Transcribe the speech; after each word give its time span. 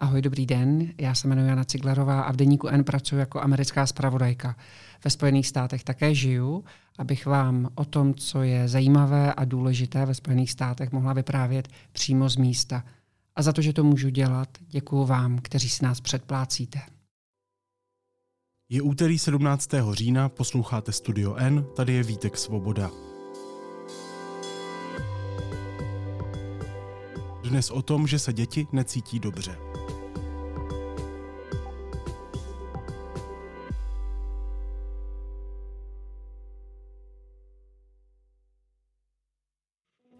Ahoj, 0.00 0.22
dobrý 0.22 0.46
den. 0.46 0.92
Já 0.98 1.14
se 1.14 1.28
jmenuji 1.28 1.48
Jana 1.48 1.64
Ciglerová 1.64 2.20
a 2.20 2.32
v 2.32 2.36
Deníku 2.36 2.68
N 2.68 2.84
pracuji 2.84 3.16
jako 3.16 3.40
americká 3.40 3.86
spravodajka. 3.86 4.56
Ve 5.04 5.10
Spojených 5.10 5.46
státech 5.46 5.84
také 5.84 6.14
žiju, 6.14 6.64
abych 6.98 7.26
vám 7.26 7.68
o 7.74 7.84
tom, 7.84 8.14
co 8.14 8.42
je 8.42 8.68
zajímavé 8.68 9.34
a 9.34 9.44
důležité 9.44 10.06
ve 10.06 10.14
Spojených 10.14 10.50
státech, 10.50 10.92
mohla 10.92 11.12
vyprávět 11.12 11.68
přímo 11.92 12.28
z 12.28 12.36
místa. 12.36 12.84
A 13.36 13.42
za 13.42 13.52
to, 13.52 13.62
že 13.62 13.72
to 13.72 13.84
můžu 13.84 14.08
dělat, 14.08 14.48
děkuji 14.68 15.06
vám, 15.06 15.38
kteří 15.38 15.68
si 15.68 15.84
nás 15.84 16.00
předplácíte. 16.00 16.80
Je 18.68 18.82
úterý 18.82 19.18
17. 19.18 19.70
října, 19.92 20.28
posloucháte 20.28 20.92
Studio 20.92 21.34
N, 21.34 21.64
tady 21.76 21.92
je 21.92 22.02
Vítek 22.02 22.36
Svoboda. 22.36 22.90
Dnes 27.42 27.70
o 27.70 27.82
tom, 27.82 28.06
že 28.06 28.18
se 28.18 28.32
děti 28.32 28.66
necítí 28.72 29.20
dobře. 29.20 29.67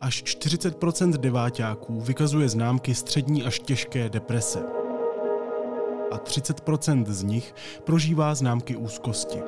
Až 0.01 0.25
40% 0.25 1.13
deváťáků 1.13 2.01
vykazuje 2.01 2.49
známky 2.49 2.95
střední 2.95 3.45
až 3.45 3.59
těžké 3.59 4.09
deprese. 4.09 4.63
A 6.11 6.19
30% 6.19 7.05
z 7.07 7.23
nich 7.23 7.55
prožívá 7.85 8.35
známky 8.35 8.77
úzkosti. 8.77 9.39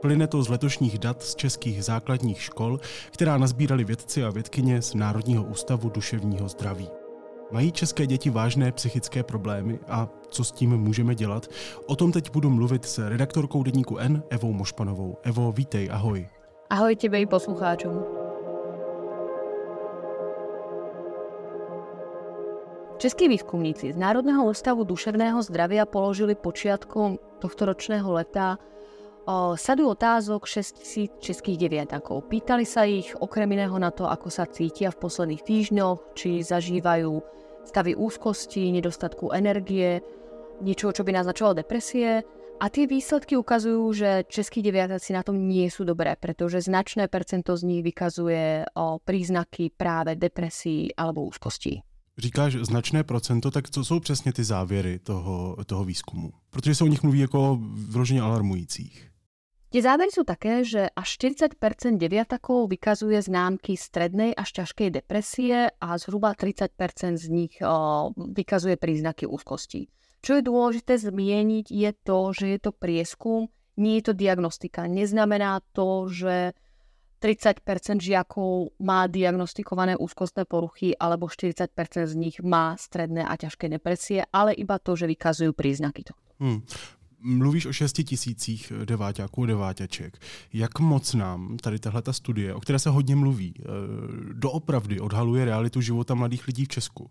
Plyne 0.00 0.26
to 0.26 0.42
z 0.42 0.48
letošních 0.48 0.98
dat 0.98 1.22
z 1.22 1.34
českých 1.34 1.84
základních 1.84 2.42
škol, 2.42 2.80
která 3.10 3.38
nazbírali 3.38 3.84
vědci 3.84 4.24
a 4.24 4.30
vědkyně 4.30 4.82
z 4.82 4.94
Národního 4.94 5.44
ústavu 5.44 5.88
duševního 5.88 6.48
zdraví. 6.48 6.88
Mají 7.50 7.72
české 7.72 8.06
děti 8.06 8.30
vážné 8.30 8.72
psychické 8.72 9.22
problémy 9.22 9.78
a 9.88 10.08
co 10.28 10.44
s 10.44 10.52
tím 10.52 10.76
můžeme 10.76 11.14
dělat? 11.14 11.46
O 11.86 11.96
tom 11.96 12.12
teď 12.12 12.32
budu 12.32 12.50
mluvit 12.50 12.84
s 12.84 13.08
redaktorkou 13.08 13.62
denníku 13.62 13.98
N 13.98 14.22
Evou 14.30 14.52
Mošpanovou. 14.52 15.16
Evo, 15.22 15.52
vítej, 15.52 15.88
ahoj. 15.92 16.28
Ahoj 16.70 16.96
tebe 16.96 17.20
i 17.20 17.26
poslucháčom. 17.26 18.15
Českí 22.96 23.28
výskumníci 23.28 23.92
z 23.92 23.96
Národného 24.00 24.48
ústavu 24.48 24.80
duševného 24.80 25.44
zdravia 25.44 25.84
položili 25.84 26.32
počiatkom 26.32 27.20
tohto 27.44 27.68
ročného 27.68 28.08
leta 28.08 28.56
sadu 29.60 29.92
otázok 29.92 30.48
6 30.48 30.80
tisíc 30.80 31.12
českých 31.20 31.68
deviatakov. 31.68 32.24
Pýtali 32.32 32.64
sa 32.64 32.88
ich 32.88 33.12
okrem 33.20 33.52
iného 33.52 33.76
na 33.76 33.92
to, 33.92 34.08
ako 34.08 34.32
sa 34.32 34.48
cítia 34.48 34.88
v 34.88 34.96
posledných 34.96 35.44
týždňoch, 35.44 36.16
či 36.16 36.40
zažívajú 36.40 37.20
stavy 37.68 37.92
úzkosti, 37.92 38.72
nedostatku 38.72 39.28
energie, 39.36 40.00
niečo, 40.64 40.88
čo 40.88 41.04
by 41.04 41.20
naznačovalo 41.20 41.60
depresie. 41.60 42.24
A 42.56 42.72
tie 42.72 42.88
výsledky 42.88 43.36
ukazujú, 43.36 43.92
že 43.92 44.24
českí 44.24 44.64
deviatáci 44.64 45.12
na 45.12 45.20
tom 45.20 45.36
nie 45.36 45.68
sú 45.68 45.84
dobré, 45.84 46.16
pretože 46.16 46.64
značné 46.64 47.12
percento 47.12 47.52
z 47.60 47.62
nich 47.68 47.84
vykazuje 47.84 48.72
o 48.72 49.04
príznaky 49.04 49.68
práve 49.76 50.16
depresí 50.16 50.88
alebo 50.96 51.28
úzkosti. 51.28 51.84
Říkáš 52.18 52.54
značné 52.54 53.04
procento, 53.04 53.50
tak 53.50 53.70
co 53.70 53.84
jsou 53.84 54.00
přesně 54.00 54.32
ty 54.32 54.44
závěry 54.44 54.98
toho, 54.98 55.56
toho 55.66 55.84
výzkumu? 55.84 56.32
Protože 56.50 56.74
se 56.74 56.84
o 56.84 56.86
nich 56.86 57.02
mluví 57.02 57.18
jako 57.18 57.58
vyloženě 57.90 58.20
alarmujících. 58.20 59.10
Tie 59.66 59.82
závery 59.82 60.14
sú 60.14 60.24
také, 60.24 60.62
že 60.62 60.88
až 60.94 61.08
40% 61.20 61.58
deviatakov 61.98 62.70
vykazuje 62.70 63.18
známky 63.18 63.76
strednej 63.76 64.32
až 64.32 64.62
ťažkej 64.62 64.88
depresie 65.02 65.68
a 65.68 65.88
zhruba 65.98 66.32
30% 66.32 67.18
z 67.18 67.26
nich 67.28 67.58
o, 67.60 68.08
vykazuje 68.16 68.78
príznaky 68.78 69.26
úzkosti. 69.26 69.90
Čo 70.24 70.38
je 70.38 70.42
dôležité 70.48 70.96
zmieniť 70.96 71.66
je 71.68 71.90
to, 71.92 72.32
že 72.32 72.56
je 72.56 72.58
to 72.62 72.72
prieskum, 72.72 73.52
nie 73.76 74.00
je 74.00 74.08
to 74.08 74.12
diagnostika. 74.16 74.88
Neznamená 74.88 75.60
to, 75.76 76.08
že 76.08 76.56
30% 77.22 78.00
žiakov 78.00 78.76
má 78.80 79.06
diagnostikované 79.06 79.96
úzkostné 79.96 80.44
poruchy 80.44 80.92
alebo 80.96 81.26
40% 81.26 81.72
z 82.06 82.14
nich 82.14 82.36
má 82.44 82.76
stredné 82.76 83.24
a 83.24 83.36
ťažké 83.36 83.68
depresie, 83.68 84.24
ale 84.32 84.52
iba 84.52 84.78
to, 84.78 84.96
že 84.96 85.08
vykazujú 85.08 85.52
príznaky 85.56 86.02
to. 86.04 86.14
Hmm. 86.40 86.62
Mluvíš 87.20 87.66
o 87.66 87.72
6 87.72 87.92
tisících 88.04 88.72
deváťáků, 88.84 89.46
deváťaček. 89.46 90.18
Jak 90.52 90.78
moc 90.80 91.14
nám 91.14 91.56
tady 91.56 91.78
tahle 91.78 92.02
ta 92.02 92.12
studie, 92.12 92.54
o 92.54 92.60
které 92.60 92.78
se 92.78 92.90
hodně 92.90 93.16
mluví, 93.16 93.54
eh, 93.58 93.62
doopravdy 94.32 95.00
odhaluje 95.00 95.44
realitu 95.44 95.80
života 95.80 96.14
mladých 96.14 96.46
lidí 96.46 96.64
v 96.64 96.68
Česku? 96.68 97.10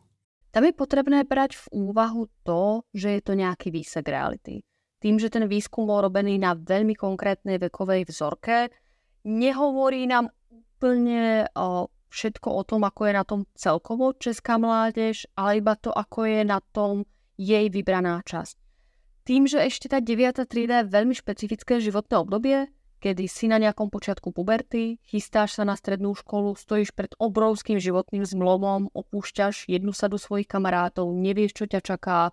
Tam 0.56 0.64
je 0.64 0.72
potrebné 0.72 1.28
brať 1.28 1.60
v 1.60 1.68
úvahu 1.84 2.32
to, 2.48 2.88
že 2.96 3.20
je 3.20 3.22
to 3.28 3.36
nejaký 3.36 3.76
výsek 3.76 4.08
reality. 4.08 4.64
Tým, 5.04 5.20
že 5.20 5.28
ten 5.28 5.52
výskum 5.52 5.84
bol 5.84 6.00
robený 6.00 6.40
na 6.40 6.56
veľmi 6.56 6.96
konkrétnej 6.96 7.60
vekovej 7.60 8.08
vzorke, 8.08 8.72
nehovorí 9.26 10.06
nám 10.06 10.30
úplne 10.54 11.50
o, 11.58 11.90
všetko 12.14 12.48
o 12.48 12.62
tom, 12.64 12.86
ako 12.86 13.02
je 13.10 13.14
na 13.18 13.26
tom 13.26 13.42
celkovo 13.58 14.14
česká 14.16 14.62
mládež, 14.62 15.26
ale 15.34 15.60
iba 15.60 15.74
to, 15.76 15.90
ako 15.90 16.30
je 16.30 16.42
na 16.46 16.62
tom 16.72 17.04
jej 17.36 17.68
vybraná 17.68 18.22
časť. 18.24 18.56
Tým, 19.26 19.50
že 19.50 19.66
ešte 19.66 19.90
tá 19.90 19.98
9. 19.98 20.46
trieda 20.46 20.86
je 20.86 20.94
veľmi 20.94 21.18
špecifické 21.18 21.82
životné 21.82 22.16
obdobie, 22.22 22.70
kedy 23.02 23.26
si 23.26 23.50
na 23.50 23.58
nejakom 23.58 23.90
počiatku 23.90 24.30
puberty, 24.30 25.02
chystáš 25.02 25.58
sa 25.58 25.66
na 25.66 25.74
strednú 25.74 26.14
školu, 26.14 26.54
stojíš 26.54 26.94
pred 26.94 27.12
obrovským 27.18 27.82
životným 27.82 28.22
zmlomom, 28.22 28.94
opúšťaš 28.94 29.66
jednu 29.66 29.92
sadu 29.98 30.22
svojich 30.22 30.46
kamarátov, 30.46 31.10
nevieš, 31.10 31.58
čo 31.58 31.66
ťa 31.66 31.82
čaká. 31.82 32.30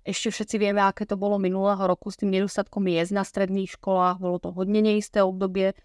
Ešte 0.00 0.32
všetci 0.32 0.56
vieme, 0.56 0.80
aké 0.80 1.04
to 1.04 1.20
bolo 1.20 1.36
minulého 1.36 1.84
roku 1.84 2.08
s 2.08 2.16
tým 2.16 2.32
nedostatkom 2.32 2.88
miest 2.88 3.12
na 3.12 3.20
stredných 3.20 3.76
školách, 3.76 4.16
bolo 4.16 4.40
to 4.40 4.48
hodne 4.48 4.80
neisté 4.80 5.20
obdobie 5.20 5.76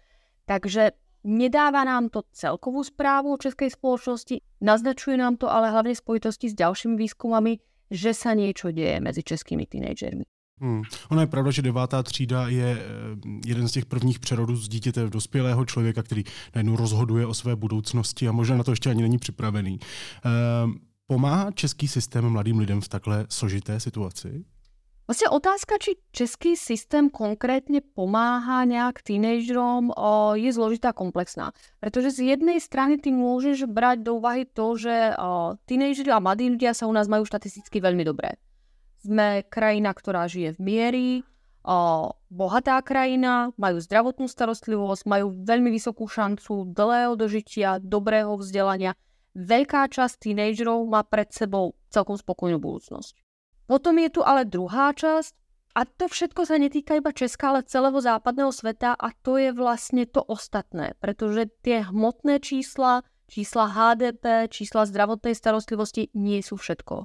Takže 0.46 0.94
nedáva 1.26 1.84
nám 1.84 2.08
to 2.08 2.22
celkovú 2.30 2.86
správu 2.86 3.34
o 3.34 3.42
českej 3.42 3.74
spoločnosti, 3.74 4.40
naznačuje 4.62 5.18
nám 5.18 5.36
to 5.36 5.50
ale 5.50 5.70
hlavne 5.74 5.92
v 5.94 5.98
spojitosti 5.98 6.46
s 6.50 6.54
ďalšími 6.54 6.94
výskumami, 6.94 7.58
že 7.90 8.14
sa 8.14 8.34
niečo 8.34 8.70
deje 8.70 9.02
medzi 9.02 9.22
českými 9.26 9.66
teenagermi. 9.66 10.22
Hmm. 10.60 10.82
Ono 11.10 11.20
je 11.20 11.26
pravda, 11.26 11.50
že 11.50 11.62
devátá 11.62 12.02
třída 12.02 12.48
je 12.48 12.78
eh, 12.78 12.82
jeden 13.46 13.68
z 13.68 13.72
těch 13.72 13.86
prvních 13.86 14.18
přerodů 14.18 14.56
z 14.56 14.68
dítěte 14.68 15.04
v 15.04 15.10
dospělého 15.10 15.64
člověka, 15.64 16.02
který 16.02 16.24
najednou 16.54 16.76
rozhoduje 16.76 17.26
o 17.26 17.34
své 17.34 17.56
budoucnosti 17.56 18.28
a 18.28 18.32
možná 18.32 18.56
na 18.56 18.64
to 18.64 18.72
ještě 18.72 18.90
ani 18.90 19.02
není 19.02 19.18
připravený. 19.18 19.78
Ehm, 20.24 20.74
pomáhá 21.06 21.50
český 21.50 21.88
systém 21.88 22.28
mladým 22.28 22.58
lidem 22.58 22.80
v 22.80 22.88
takhle 22.88 23.26
složité 23.28 23.80
situaci? 23.80 24.44
Vlastne 25.06 25.30
otázka, 25.30 25.78
či 25.78 26.02
český 26.10 26.58
systém 26.58 27.06
konkrétne 27.06 27.78
pomáha 27.78 28.66
nejak 28.66 29.06
tínejdžerom, 29.06 29.94
je 30.34 30.50
zložitá 30.50 30.90
komplexná. 30.90 31.54
Pretože 31.78 32.18
z 32.18 32.34
jednej 32.34 32.58
strany 32.58 32.98
ty 32.98 33.14
môžeš 33.14 33.70
brať 33.70 34.02
do 34.02 34.18
úvahy 34.18 34.50
to, 34.50 34.74
že 34.74 35.14
tínejdžeri 35.70 36.10
a 36.10 36.18
mladí 36.18 36.50
ľudia 36.50 36.74
sa 36.74 36.90
u 36.90 36.92
nás 36.92 37.06
majú 37.06 37.22
štatisticky 37.22 37.78
veľmi 37.78 38.02
dobré. 38.02 38.34
Sme 38.98 39.46
krajina, 39.46 39.94
ktorá 39.94 40.26
žije 40.26 40.58
v 40.58 40.60
miery, 40.66 41.08
bohatá 42.26 42.82
krajina, 42.82 43.54
majú 43.54 43.78
zdravotnú 43.78 44.26
starostlivosť, 44.26 45.06
majú 45.06 45.38
veľmi 45.46 45.70
vysokú 45.70 46.10
šancu 46.10 46.74
dlhého 46.74 47.14
dožitia, 47.14 47.78
dobrého 47.78 48.34
vzdelania. 48.42 48.98
Veľká 49.38 49.86
časť 49.86 50.18
tínejdžerov 50.18 50.82
má 50.90 51.06
pred 51.06 51.30
sebou 51.30 51.78
celkom 51.94 52.18
spokojnú 52.18 52.58
budúcnosť. 52.58 53.22
Potom 53.66 53.98
je 53.98 54.08
tu 54.10 54.22
ale 54.22 54.46
druhá 54.46 54.94
časť 54.94 55.34
a 55.76 55.84
to 55.84 56.08
všetko 56.08 56.48
sa 56.48 56.56
netýka 56.56 56.96
iba 56.96 57.12
Česka, 57.12 57.52
ale 57.52 57.68
celého 57.68 58.00
západného 58.00 58.48
sveta 58.48 58.96
a 58.96 59.12
to 59.20 59.36
je 59.36 59.52
vlastne 59.52 60.08
to 60.08 60.24
ostatné, 60.24 60.96
pretože 61.04 61.52
tie 61.60 61.84
hmotné 61.84 62.40
čísla, 62.40 63.04
čísla 63.28 63.68
HDP, 63.68 64.48
čísla 64.48 64.88
zdravotnej 64.88 65.36
starostlivosti 65.36 66.08
nie 66.16 66.40
sú 66.40 66.56
všetko. 66.56 67.04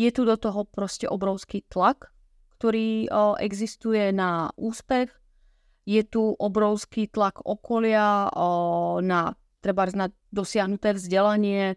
Je 0.00 0.08
tu 0.14 0.24
do 0.24 0.40
toho 0.40 0.64
proste 0.64 1.04
obrovský 1.04 1.68
tlak, 1.68 2.08
ktorý 2.56 3.12
o, 3.12 3.36
existuje 3.36 4.16
na 4.16 4.48
úspech, 4.56 5.12
je 5.84 6.02
tu 6.08 6.32
obrovský 6.40 7.12
tlak 7.12 7.44
okolia 7.44 8.32
o, 8.32 8.48
na 9.04 9.36
treba 9.60 9.84
na 9.92 10.08
dosiahnuté 10.32 10.94
vzdelanie, 10.94 11.76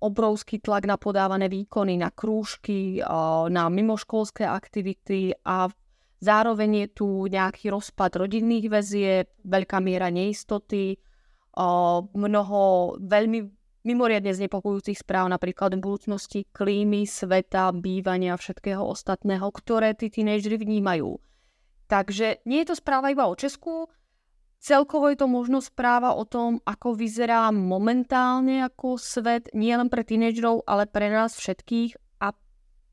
obrovský 0.00 0.60
tlak 0.60 0.84
na 0.84 1.00
podávané 1.00 1.48
výkony, 1.48 1.96
na 1.96 2.12
krúžky, 2.12 3.00
na 3.48 3.72
mimoškolské 3.72 4.44
aktivity 4.44 5.32
a 5.48 5.72
zároveň 6.20 6.84
je 6.84 6.88
tu 6.92 7.08
nejaký 7.24 7.72
rozpad 7.72 8.20
rodinných 8.20 8.68
väzieb, 8.68 9.26
veľká 9.40 9.80
miera 9.80 10.12
neistoty, 10.12 11.00
mnoho 12.12 12.60
veľmi 13.00 13.40
mimoriadne 13.80 14.36
znepokojujúcich 14.36 15.00
správ 15.00 15.32
napríklad 15.32 15.72
v 15.72 15.84
budúcnosti 15.88 16.44
klímy, 16.52 17.08
sveta, 17.08 17.72
bývania, 17.72 18.36
všetkého 18.36 18.84
ostatného, 18.84 19.48
ktoré 19.48 19.96
tí 19.96 20.12
tínejdžeri 20.12 20.60
vnímajú. 20.60 21.16
Takže 21.88 22.44
nie 22.44 22.60
je 22.60 22.68
to 22.70 22.76
správa 22.76 23.08
iba 23.08 23.24
o 23.24 23.34
Česku, 23.34 23.88
Celkovo 24.60 25.08
je 25.08 25.16
to 25.16 25.24
možno 25.24 25.64
správa 25.64 26.12
o 26.12 26.28
tom, 26.28 26.60
ako 26.68 26.92
vyzerá 26.92 27.48
momentálne 27.48 28.60
ako 28.60 29.00
svet, 29.00 29.48
nie 29.56 29.72
len 29.72 29.88
pre 29.88 30.04
tínedžerov, 30.04 30.68
ale 30.68 30.84
pre 30.84 31.08
nás 31.08 31.32
všetkých. 31.40 31.96
A 32.20 32.36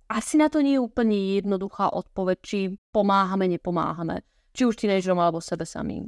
asi 0.08 0.40
na 0.40 0.48
to 0.48 0.64
nie 0.64 0.80
je 0.80 0.86
úplne 0.88 1.36
jednoduchá 1.36 1.92
odpoveď, 1.92 2.38
či 2.40 2.60
pomáhame, 2.96 3.52
nepomáhame. 3.52 4.24
Či 4.56 4.64
už 4.64 4.80
tínedžerom 4.80 5.20
alebo 5.20 5.44
sebe 5.44 5.68
samým. 5.68 6.08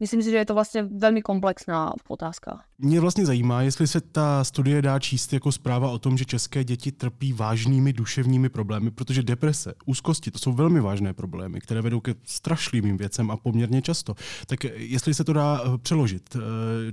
Myslím 0.00 0.22
si, 0.22 0.30
že 0.30 0.36
je 0.36 0.46
to 0.46 0.54
vlastně 0.54 0.82
velmi 0.82 1.22
komplexná 1.22 1.92
otázka. 2.08 2.60
Mě 2.78 3.00
vlastně 3.00 3.26
zajímá, 3.26 3.62
jestli 3.62 3.86
se 3.86 4.00
ta 4.00 4.44
studie 4.44 4.82
dá 4.82 4.98
číst 4.98 5.32
jako 5.32 5.52
zpráva 5.52 5.90
o 5.90 5.98
tom, 5.98 6.18
že 6.18 6.24
české 6.24 6.64
děti 6.64 6.92
trpí 6.92 7.32
vážnými 7.32 7.92
duševními 7.92 8.48
problémy, 8.48 8.90
protože 8.90 9.22
deprese, 9.22 9.74
úzkosti, 9.86 10.30
to 10.30 10.38
jsou 10.38 10.52
velmi 10.52 10.80
vážné 10.80 11.14
problémy, 11.14 11.60
které 11.60 11.82
vedou 11.82 12.00
ke 12.00 12.14
strašlivým 12.24 12.96
věcem 12.96 13.30
a 13.30 13.36
poměrně 13.36 13.82
často. 13.82 14.14
Tak 14.46 14.64
jestli 14.64 15.14
se 15.14 15.24
to 15.24 15.32
dá 15.32 15.60
eh, 15.64 15.78
přeložit, 15.78 16.36
eh, 16.36 16.40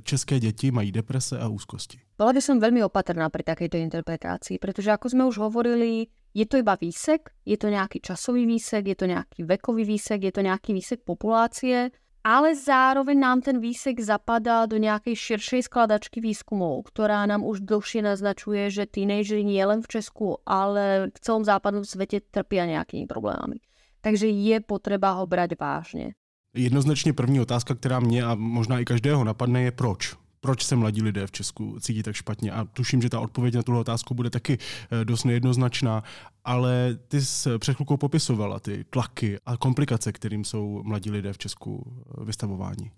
české 0.03 0.39
děti 0.39 0.71
mají 0.71 0.91
deprese 0.91 1.39
a 1.39 1.47
úzkosti. 1.47 1.99
Bola 2.13 2.29
by 2.29 2.41
som 2.45 2.61
veľmi 2.61 2.85
opatrná 2.85 3.25
pri 3.33 3.41
takejto 3.41 3.73
interpretácii, 3.73 4.61
pretože 4.61 4.93
ako 4.93 5.09
sme 5.09 5.23
už 5.25 5.41
hovorili, 5.41 6.13
je 6.37 6.45
to 6.45 6.61
iba 6.61 6.77
výsek, 6.77 7.33
je 7.41 7.57
to 7.57 7.73
nejaký 7.73 8.05
časový 8.05 8.45
výsek, 8.45 8.85
je 8.85 8.97
to 8.97 9.05
nejaký 9.09 9.41
vekový 9.49 9.81
výsek, 9.81 10.21
je 10.21 10.33
to 10.33 10.45
nejaký 10.45 10.77
výsek 10.77 11.01
populácie 11.01 11.89
ale 12.23 12.55
zároveň 12.55 13.19
nám 13.19 13.39
ten 13.43 13.59
výsek 13.59 13.99
zapadá 13.99 14.65
do 14.65 14.79
nejakej 14.79 15.15
širšej 15.15 15.67
skladačky 15.67 16.23
výskumov, 16.23 16.87
ktorá 16.87 17.27
nám 17.27 17.43
už 17.43 17.67
dlhšie 17.67 17.99
naznačuje, 17.99 18.71
že 18.71 18.87
tínejdžeri 18.87 19.43
nie 19.43 19.59
len 19.59 19.83
v 19.83 19.91
Česku, 19.99 20.39
ale 20.47 21.11
v 21.11 21.19
celom 21.19 21.43
západnom 21.43 21.83
svete 21.83 22.23
trpia 22.23 22.63
nejakými 22.63 23.05
problémami. 23.11 23.59
Takže 23.99 24.31
je 24.31 24.59
potreba 24.63 25.11
ho 25.19 25.27
brať 25.27 25.59
vážně. 25.59 26.15
Jednoznačně 26.55 27.13
první 27.13 27.39
otázka, 27.39 27.75
která 27.75 27.99
mě 27.99 28.23
a 28.25 28.35
možná 28.35 28.79
i 28.79 28.85
každého 28.85 29.23
napadne, 29.23 29.61
je 29.61 29.71
proč 29.71 30.22
proč 30.43 30.65
se 30.65 30.75
mladí 30.75 31.01
lidé 31.01 31.27
v 31.27 31.31
Česku 31.31 31.79
cítí 31.79 32.03
tak 32.03 32.15
špatně. 32.15 32.51
A 32.51 32.65
tuším, 32.65 33.01
že 33.01 33.09
ta 33.09 33.19
odpověď 33.19 33.55
na 33.55 33.63
tuhle 33.63 33.81
otázku 33.81 34.13
bude 34.13 34.29
taky 34.29 34.57
eh, 34.59 35.05
dost 35.05 35.23
nejednoznačná, 35.23 36.03
ale 36.43 36.99
ty 37.07 37.21
jsi 37.21 37.49
před 37.57 37.73
chvilkou 37.73 37.97
popisovala 37.97 38.59
ty 38.59 38.83
tlaky 38.89 39.39
a 39.45 39.57
komplikace, 39.57 40.11
kterým 40.11 40.43
jsou 40.43 40.83
mladí 40.83 41.11
lidé 41.11 41.33
v 41.33 41.37
Česku 41.37 41.71
eh, 41.87 42.25
vystavováni. 42.25 42.91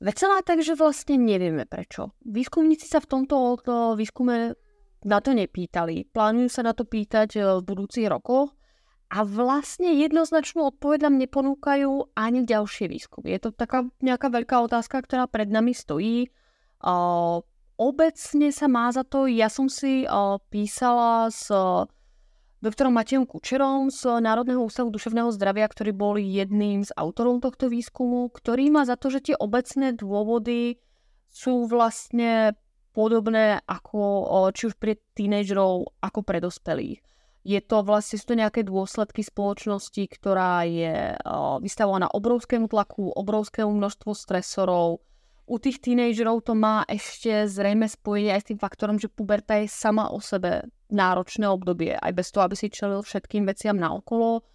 Veď 0.00 0.14
celá 0.14 0.40
tak, 0.44 0.64
že 0.64 0.76
vlastne 0.76 1.20
nevieme 1.20 1.68
prečo. 1.68 2.16
Výskumníci 2.24 2.88
sa 2.88 3.04
v 3.04 3.08
tomto 3.08 3.60
výskume 4.00 4.56
na 5.04 5.18
to 5.20 5.36
nepýtali. 5.36 6.08
Plánujú 6.08 6.48
sa 6.48 6.64
na 6.64 6.72
to 6.76 6.84
pýtať 6.84 7.40
eh, 7.40 7.44
v 7.48 7.64
budúcich 7.64 8.12
rokoch 8.12 8.52
a 9.08 9.24
vlastne 9.24 9.96
jednoznačnú 9.96 10.68
odpoveď 10.76 11.08
nám 11.08 11.16
neponúkajú 11.16 12.12
ani 12.12 12.44
ďalšie 12.44 12.92
výskumy. 12.92 13.32
Je 13.32 13.40
to 13.48 13.50
taká 13.56 13.88
nejaká 14.04 14.28
veľká 14.28 14.60
otázka, 14.68 15.00
ktorá 15.00 15.24
pred 15.26 15.48
nami 15.48 15.72
stojí. 15.72 16.28
Obecne 17.80 18.48
sa 18.52 18.66
má 18.68 18.92
za 18.92 19.04
to, 19.04 19.24
ja 19.24 19.48
som 19.48 19.68
si 19.68 20.04
písala 20.52 21.32
s 21.32 21.48
doktorom 22.60 22.92
Matejom 22.92 23.24
Kučerom 23.24 23.88
z 23.88 24.20
Národného 24.20 24.60
ústavu 24.60 24.92
duševného 24.92 25.32
zdravia, 25.32 25.64
ktorý 25.64 25.96
bol 25.96 26.20
jedným 26.20 26.84
z 26.84 26.92
autorov 26.92 27.40
tohto 27.40 27.72
výskumu, 27.72 28.28
ktorý 28.28 28.68
má 28.68 28.84
za 28.84 29.00
to, 29.00 29.08
že 29.08 29.32
tie 29.32 29.36
obecné 29.40 29.96
dôvody 29.96 30.76
sú 31.32 31.64
vlastne 31.64 32.52
podobné 32.92 33.64
ako 33.64 34.28
či 34.52 34.68
už 34.68 34.76
pre 34.76 35.00
tínejdžerov, 35.16 36.04
ako 36.04 36.20
pre 36.20 36.44
dospelých. 36.44 37.00
Je 37.40 37.60
to 37.64 37.80
vlastne, 37.80 38.20
sú 38.20 38.28
to 38.28 38.36
nejaké 38.36 38.60
dôsledky 38.60 39.24
spoločnosti, 39.24 40.04
ktorá 40.20 40.68
je 40.68 41.16
vystavovaná 41.64 42.12
obrovskému 42.12 42.68
tlaku, 42.68 43.08
obrovskému 43.16 43.72
množstvu 43.72 44.12
stresorov, 44.12 45.00
u 45.50 45.58
tých 45.58 45.82
tínejdžerov 45.82 46.46
to 46.46 46.54
má 46.54 46.86
ešte 46.86 47.50
zrejme 47.50 47.90
spojenie 47.90 48.30
aj 48.30 48.46
s 48.46 48.48
tým 48.54 48.62
faktorom, 48.62 49.02
že 49.02 49.10
puberta 49.10 49.58
je 49.58 49.66
sama 49.66 50.06
o 50.14 50.22
sebe 50.22 50.70
náročné 50.94 51.50
obdobie, 51.50 51.98
aj 51.98 52.12
bez 52.14 52.30
toho, 52.30 52.46
aby 52.46 52.54
si 52.54 52.70
čelil 52.70 53.02
všetkým 53.02 53.42
veciam 53.50 53.74
naokolo. 53.74 54.46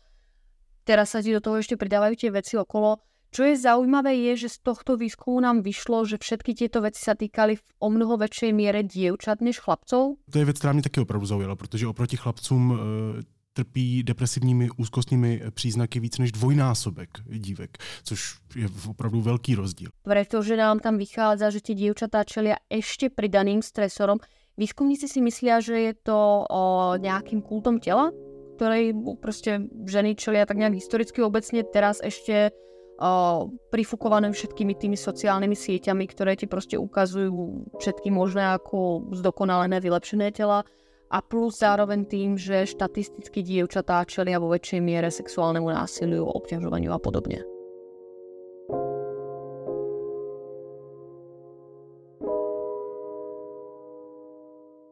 Teraz 0.87 1.11
sa 1.11 1.19
ti 1.19 1.35
do 1.35 1.43
toho 1.43 1.59
ešte 1.59 1.75
pridávajú 1.75 2.15
tie 2.15 2.31
veci 2.31 2.55
okolo. 2.55 3.03
Čo 3.35 3.43
je 3.43 3.59
zaujímavé 3.59 4.15
je, 4.31 4.47
že 4.47 4.55
z 4.55 4.57
tohto 4.63 4.95
výskumu 4.95 5.43
nám 5.43 5.59
vyšlo, 5.59 6.07
že 6.07 6.15
všetky 6.15 6.55
tieto 6.55 6.79
veci 6.79 7.03
sa 7.03 7.19
týkali 7.19 7.59
v 7.59 7.67
o 7.83 7.91
mnoho 7.91 8.15
väčšej 8.15 8.55
miere 8.55 8.79
dievčat 8.79 9.43
než 9.43 9.59
chlapcov. 9.59 10.15
To 10.31 10.37
je 10.39 10.45
věc, 10.45 10.57
která 10.59 10.73
mě 10.73 10.87
taky 10.87 10.99
opravdu 11.03 11.25
zaujala, 11.27 11.55
protože 11.55 11.87
oproti 11.87 12.17
chlapcům 12.17 12.63
e, 12.71 13.34
trpí 13.55 14.03
depresivními 14.03 14.69
úzkostnými 14.77 15.41
příznaky 15.55 15.99
víc 15.99 16.17
než 16.17 16.31
dvojnásobek 16.31 17.09
dívek, 17.25 17.77
což 18.03 18.37
je 18.55 18.67
opravdu 18.87 19.21
velký 19.21 19.55
rozdíl. 19.55 19.89
Pretože 20.03 20.57
nám 20.59 20.79
tam 20.79 20.99
vychádza, 20.99 21.49
že 21.49 21.63
tie 21.63 21.75
dievčatá 21.75 22.27
čelia 22.27 22.59
ešte 22.67 23.07
pridaným 23.07 23.63
stresorom. 23.63 24.19
Výskumníci 24.59 25.07
si 25.07 25.23
myslia, 25.23 25.63
že 25.63 25.75
je 25.79 25.93
to 25.95 26.43
o 26.47 26.63
nejakým 26.99 27.39
kultom 27.39 27.79
tela, 27.79 28.11
ktorej 28.59 28.95
proste 29.23 29.67
ženy 29.87 30.15
čelia 30.15 30.47
tak 30.47 30.59
nejak 30.59 30.75
historicky 30.75 31.23
obecne 31.23 31.63
teraz 31.63 31.99
ešte 32.03 32.51
o, 32.99 33.51
prifukované 33.71 34.31
všetkými 34.31 34.75
tými 34.75 34.95
sociálnymi 34.99 35.55
sieťami, 35.55 36.03
ktoré 36.07 36.39
ti 36.39 36.47
proste 36.47 36.79
ukazujú 36.79 37.67
všetky 37.79 38.11
možné 38.11 38.55
ako 38.55 39.11
zdokonalené, 39.15 39.79
vylepšené 39.79 40.31
tela 40.31 40.63
a 41.11 41.21
plus 41.21 41.59
zároveň 41.59 42.05
tým, 42.05 42.37
že 42.37 42.65
štatisticky 42.65 43.43
dievčatá 43.43 44.05
čelia 44.05 44.41
vo 44.41 44.49
väčšej 44.51 44.81
miere 44.81 45.09
sexuálnemu 45.13 45.69
násiliu, 45.69 46.25
obťažovaniu 46.25 46.91
a 46.91 46.99
podobne. 46.99 47.55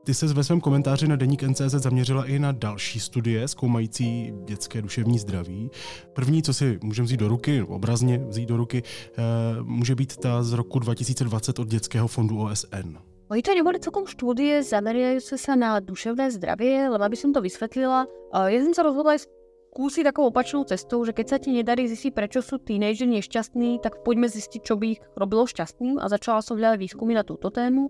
Ty 0.06 0.14
se 0.14 0.34
ve 0.34 0.44
svém 0.44 0.62
komentáři 0.62 1.08
na 1.08 1.16
Deník 1.16 1.44
NCZ 1.44 1.62
zaměřila 1.62 2.26
i 2.26 2.40
na 2.40 2.52
další 2.52 3.00
studie 3.00 3.48
zkoumající 3.48 4.34
dětské 4.46 4.82
duševní 4.82 5.20
zdraví. 5.20 5.72
První, 6.14 6.44
co 6.44 6.54
si 6.54 6.80
můžeme 6.82 7.06
vzít 7.06 7.18
do 7.18 7.28
ruky, 7.28 7.62
obrazně 7.62 8.18
vzít 8.18 8.50
do 8.50 8.58
ruky, 8.58 8.84
eh, 8.84 9.22
může 9.62 9.96
být 9.96 10.18
ta 10.18 10.44
z 10.44 10.54
roku 10.54 10.80
2020 10.80 11.60
od 11.60 11.68
Dětského 11.68 12.08
fondu 12.08 12.40
OSN. 12.40 13.13
Oni 13.32 13.40
to 13.40 13.56
neboli 13.56 13.80
celkom 13.80 14.04
štúdie 14.04 14.60
zameriajúce 14.62 15.40
sa 15.40 15.56
na 15.56 15.80
duševné 15.80 16.28
zdravie, 16.36 16.92
lebo 16.92 17.02
aby 17.02 17.16
som 17.16 17.32
to 17.32 17.40
vysvetlila, 17.40 18.06
ja 18.36 18.60
som 18.62 18.74
sa 18.76 18.84
rozhodla 18.84 19.16
aj 19.16 19.26
skúsiť 19.74 20.06
takou 20.06 20.30
opačnou 20.30 20.68
cestou, 20.70 21.02
že 21.02 21.16
keď 21.16 21.26
sa 21.26 21.38
ti 21.42 21.50
nedarí 21.56 21.90
zistiť, 21.90 22.14
prečo 22.14 22.46
sú 22.46 22.62
tínejdžeri 22.62 23.18
nešťastní, 23.18 23.82
tak 23.82 24.06
poďme 24.06 24.30
zistiť, 24.30 24.62
čo 24.62 24.78
by 24.78 24.86
ich 24.94 25.02
robilo 25.18 25.50
šťastným 25.50 25.98
a 25.98 26.06
začala 26.14 26.46
som 26.46 26.62
hľadať 26.62 26.78
výskumy 26.78 27.18
na 27.18 27.26
túto 27.26 27.50
tému. 27.50 27.90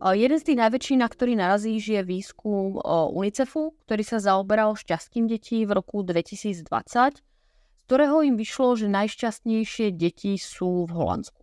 Jeden 0.00 0.40
z 0.40 0.46
tých 0.48 0.58
najväčších, 0.58 0.98
na 0.98 1.12
ktorý 1.12 1.36
narazíš, 1.36 1.92
je 1.92 2.00
výskum 2.00 2.80
UNICEFu, 3.14 3.76
ktorý 3.84 4.02
sa 4.02 4.16
zaoberal 4.16 4.74
šťastím 4.74 5.28
detí 5.28 5.62
v 5.68 5.76
roku 5.76 6.00
2020, 6.02 6.64
z 6.64 7.82
ktorého 7.84 8.24
im 8.24 8.34
vyšlo, 8.40 8.80
že 8.80 8.88
najšťastnejšie 8.88 9.92
deti 9.92 10.40
sú 10.40 10.88
v 10.88 10.92
Holandsku. 10.96 11.39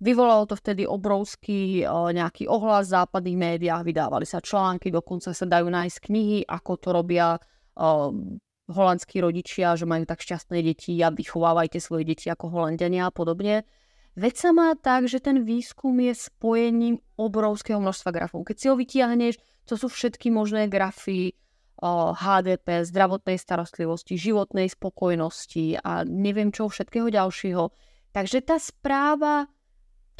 Vyvolalo 0.00 0.48
to 0.48 0.56
vtedy 0.56 0.88
obrovský 0.88 1.84
nejaký 1.88 2.48
ohlas 2.48 2.88
v 2.88 3.04
západných 3.04 3.36
médiách, 3.36 3.84
vydávali 3.84 4.24
sa 4.24 4.40
články, 4.40 4.88
dokonca 4.88 5.36
sa 5.36 5.44
dajú 5.44 5.68
nájsť 5.68 5.98
knihy, 6.08 6.38
ako 6.48 6.72
to 6.80 6.88
robia 6.88 7.36
holandskí 8.70 9.20
rodičia, 9.20 9.76
že 9.76 9.84
majú 9.84 10.08
tak 10.08 10.24
šťastné 10.24 10.64
deti 10.64 10.96
a 11.04 11.12
vychovávajte 11.12 11.84
svoje 11.84 12.08
deti 12.08 12.32
ako 12.32 12.48
holandiania 12.48 13.08
a 13.08 13.12
podobne. 13.12 13.68
Veď 14.16 14.34
sa 14.40 14.50
má 14.56 14.72
tak, 14.72 15.04
že 15.04 15.20
ten 15.20 15.44
výskum 15.44 15.94
je 16.00 16.16
spojením 16.16 16.96
obrovského 17.20 17.76
množstva 17.78 18.10
grafov. 18.10 18.48
Keď 18.48 18.56
si 18.56 18.66
ho 18.72 18.74
vytiahneš, 18.80 19.36
to 19.68 19.76
sú 19.76 19.92
všetky 19.92 20.32
možné 20.32 20.66
grafy, 20.66 21.36
HDP, 22.16 22.84
zdravotnej 22.88 23.40
starostlivosti, 23.40 24.16
životnej 24.16 24.68
spokojnosti 24.68 25.80
a 25.80 26.04
neviem 26.04 26.52
čo 26.52 26.68
všetkého 26.68 27.08
ďalšieho. 27.08 27.72
Takže 28.12 28.38
tá 28.44 28.60
správa 28.60 29.48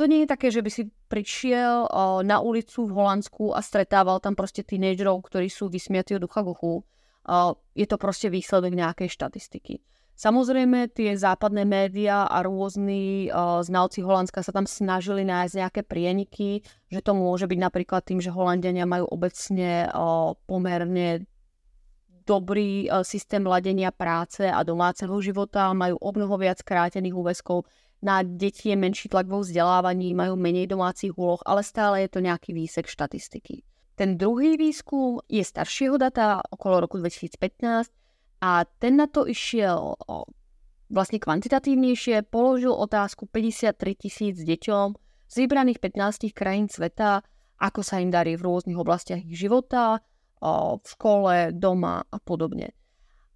to 0.00 0.08
nie 0.08 0.24
je 0.24 0.32
také, 0.32 0.48
že 0.48 0.64
by 0.64 0.70
si 0.72 0.88
prišiel 1.12 1.84
o, 1.84 2.24
na 2.24 2.40
ulicu 2.40 2.88
v 2.88 2.96
Holandsku 2.96 3.52
a 3.52 3.60
stretával 3.60 4.16
tam 4.24 4.32
proste 4.32 4.64
tínejdžerov, 4.64 5.20
ktorí 5.28 5.52
sú 5.52 5.68
vysmiatí 5.68 6.16
od 6.16 6.24
ducha 6.24 6.40
k 6.40 6.56
uchu. 6.56 6.80
O, 6.80 7.38
je 7.76 7.84
to 7.84 8.00
proste 8.00 8.32
výsledok 8.32 8.72
nejakej 8.72 9.12
štatistiky. 9.12 9.84
Samozrejme, 10.16 10.88
tie 10.96 11.12
západné 11.20 11.68
médiá 11.68 12.24
a 12.24 12.40
rôzni 12.40 13.28
o, 13.28 13.60
znalci 13.60 14.00
Holandska 14.00 14.40
sa 14.40 14.56
tam 14.56 14.64
snažili 14.64 15.20
nájsť 15.20 15.54
nejaké 15.60 15.82
prieniky, 15.84 16.64
že 16.88 17.04
to 17.04 17.12
môže 17.12 17.44
byť 17.44 17.58
napríklad 17.60 18.00
tým, 18.00 18.24
že 18.24 18.32
Holandiania 18.32 18.88
majú 18.88 19.04
obecne 19.04 19.84
o, 19.92 20.32
pomerne 20.48 21.28
dobrý 22.24 22.88
systém 23.04 23.42
ladenia 23.44 23.92
práce 23.92 24.48
a 24.48 24.64
domáceho 24.64 25.12
života, 25.20 25.76
majú 25.76 26.00
o 26.00 26.10
mnoho 26.14 26.40
viac 26.40 26.64
krátených 26.64 27.16
úväzkov, 27.16 27.68
na 28.00 28.24
deti 28.24 28.72
je 28.72 28.76
menší 28.76 29.12
tlak 29.12 29.28
vo 29.28 29.44
vzdelávaní, 29.44 30.16
majú 30.16 30.36
menej 30.36 30.72
domácich 30.72 31.12
úloh, 31.16 31.40
ale 31.44 31.60
stále 31.60 32.04
je 32.04 32.16
to 32.16 32.24
nejaký 32.24 32.56
výsek 32.56 32.88
štatistiky. 32.88 33.60
Ten 33.92 34.16
druhý 34.16 34.56
výskum 34.56 35.20
je 35.28 35.44
staršieho 35.44 36.00
data, 36.00 36.40
okolo 36.40 36.88
roku 36.88 36.96
2015, 36.96 37.92
a 38.40 38.64
ten 38.80 38.96
na 38.96 39.04
to 39.04 39.28
išiel 39.28 40.00
vlastne 40.88 41.20
kvantitatívnejšie, 41.20 42.24
položil 42.32 42.72
otázku 42.72 43.28
53 43.28 43.76
tisíc 44.00 44.40
deťom 44.40 44.96
z 45.28 45.34
vybraných 45.44 45.78
15 45.84 46.32
krajín 46.32 46.72
sveta, 46.72 47.20
ako 47.60 47.84
sa 47.84 48.00
im 48.00 48.08
darí 48.08 48.40
v 48.40 48.48
rôznych 48.48 48.80
oblastiach 48.80 49.20
ich 49.20 49.36
života, 49.36 50.00
v 50.40 50.80
škole, 50.88 51.52
doma 51.52 52.00
a 52.00 52.16
podobne. 52.16 52.72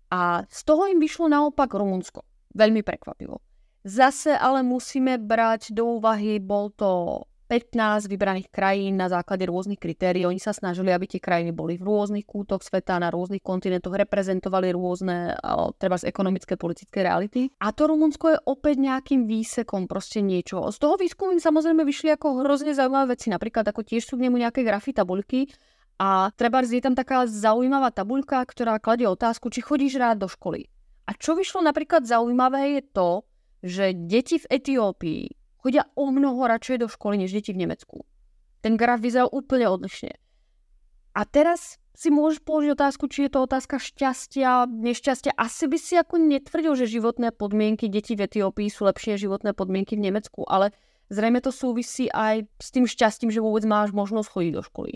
A 0.09 0.49
z 0.49 0.61
toho 0.65 0.89
im 0.89 0.97
vyšlo 0.97 1.29
naopak 1.29 1.69
Rumunsko. 1.69 2.25
Veľmi 2.57 2.81
prekvapivo. 2.81 3.45
Zase 3.85 4.33
ale 4.33 4.65
musíme 4.65 5.21
brať 5.21 5.77
do 5.77 6.01
úvahy, 6.01 6.41
bol 6.41 6.73
to 6.73 7.23
15 7.53 8.09
vybraných 8.09 8.49
krajín 8.49 8.97
na 8.97 9.13
základe 9.13 9.45
rôznych 9.45 9.77
kritérií. 9.77 10.25
Oni 10.25 10.41
sa 10.41 10.57
snažili, 10.57 10.89
aby 10.89 11.05
tie 11.05 11.21
krajiny 11.21 11.53
boli 11.53 11.77
v 11.77 11.85
rôznych 11.85 12.25
kútoch 12.25 12.65
sveta, 12.65 12.97
na 12.97 13.13
rôznych 13.13 13.45
kontinentoch, 13.45 13.93
reprezentovali 13.93 14.73
rôzne, 14.73 15.37
treba 15.77 16.01
z 16.01 16.09
ekonomické, 16.09 16.57
politické 16.57 17.05
reality. 17.05 17.53
A 17.61 17.77
to 17.77 17.85
Rumunsko 17.93 18.33
je 18.33 18.39
opäť 18.49 18.81
nejakým 18.81 19.29
výsekom 19.29 19.85
proste 19.85 20.25
niečo. 20.25 20.65
Z 20.73 20.81
toho 20.81 20.97
výskumu 20.97 21.37
im 21.37 21.45
samozrejme 21.45 21.85
vyšli 21.85 22.17
ako 22.17 22.41
hrozne 22.41 22.73
zaujímavé 22.73 23.21
veci, 23.21 23.29
napríklad 23.29 23.69
ako 23.69 23.85
tiež 23.85 24.09
sú 24.09 24.17
v 24.17 24.33
nemu 24.33 24.41
nejaké 24.41 24.65
grafy, 24.65 24.97
tabuľky, 24.97 25.53
a 26.01 26.33
treba 26.35 26.65
je 26.65 26.81
tam 26.83 26.97
taká 26.97 27.29
zaujímavá 27.29 27.93
tabuľka, 27.93 28.43
ktorá 28.49 28.83
kladie 28.83 29.07
otázku, 29.07 29.53
či 29.53 29.63
chodíš 29.63 30.01
rád 30.01 30.25
do 30.25 30.29
školy. 30.33 30.67
A 31.07 31.15
čo 31.15 31.37
vyšlo 31.37 31.63
napríklad 31.63 32.03
zaujímavé 32.09 32.81
je 32.81 32.83
to, 32.91 33.23
že 33.65 33.97
deti 33.97 34.37
v 34.37 34.61
Etiópii 34.61 35.33
chodia 35.65 35.89
o 35.97 36.13
mnoho 36.13 36.45
radšej 36.45 36.85
do 36.85 36.89
školy 36.93 37.25
než 37.25 37.33
deti 37.33 37.57
v 37.57 37.65
Nemecku. 37.65 38.05
Ten 38.61 38.77
graf 38.77 39.01
vyzeral 39.01 39.33
úplne 39.33 39.65
odlišne. 39.73 40.13
A 41.17 41.25
teraz 41.25 41.81
si 41.97 42.13
môžeš 42.13 42.45
položiť 42.45 42.75
otázku, 42.77 43.09
či 43.09 43.25
je 43.25 43.31
to 43.33 43.47
otázka 43.47 43.81
šťastia, 43.81 44.69
nešťastia. 44.69 45.33
Asi 45.39 45.65
by 45.71 45.79
si 45.81 45.95
ako 45.97 46.21
netvrdil, 46.21 46.75
že 46.75 46.91
životné 46.91 47.33
podmienky 47.33 47.89
detí 47.89 48.19
v 48.19 48.29
Etiópii 48.29 48.69
sú 48.69 48.85
lepšie 48.85 49.17
životné 49.17 49.57
podmienky 49.57 49.95
v 49.97 50.11
Nemecku, 50.11 50.45
ale 50.45 50.75
zrejme 51.09 51.39
to 51.41 51.55
súvisí 51.55 52.11
aj 52.11 52.51
s 52.59 52.69
tým 52.75 52.85
šťastím, 52.85 53.31
že 53.31 53.41
vôbec 53.41 53.63
máš 53.65 53.95
možnosť 53.95 54.29
chodiť 54.29 54.53
do 54.59 54.63
školy. 54.67 54.93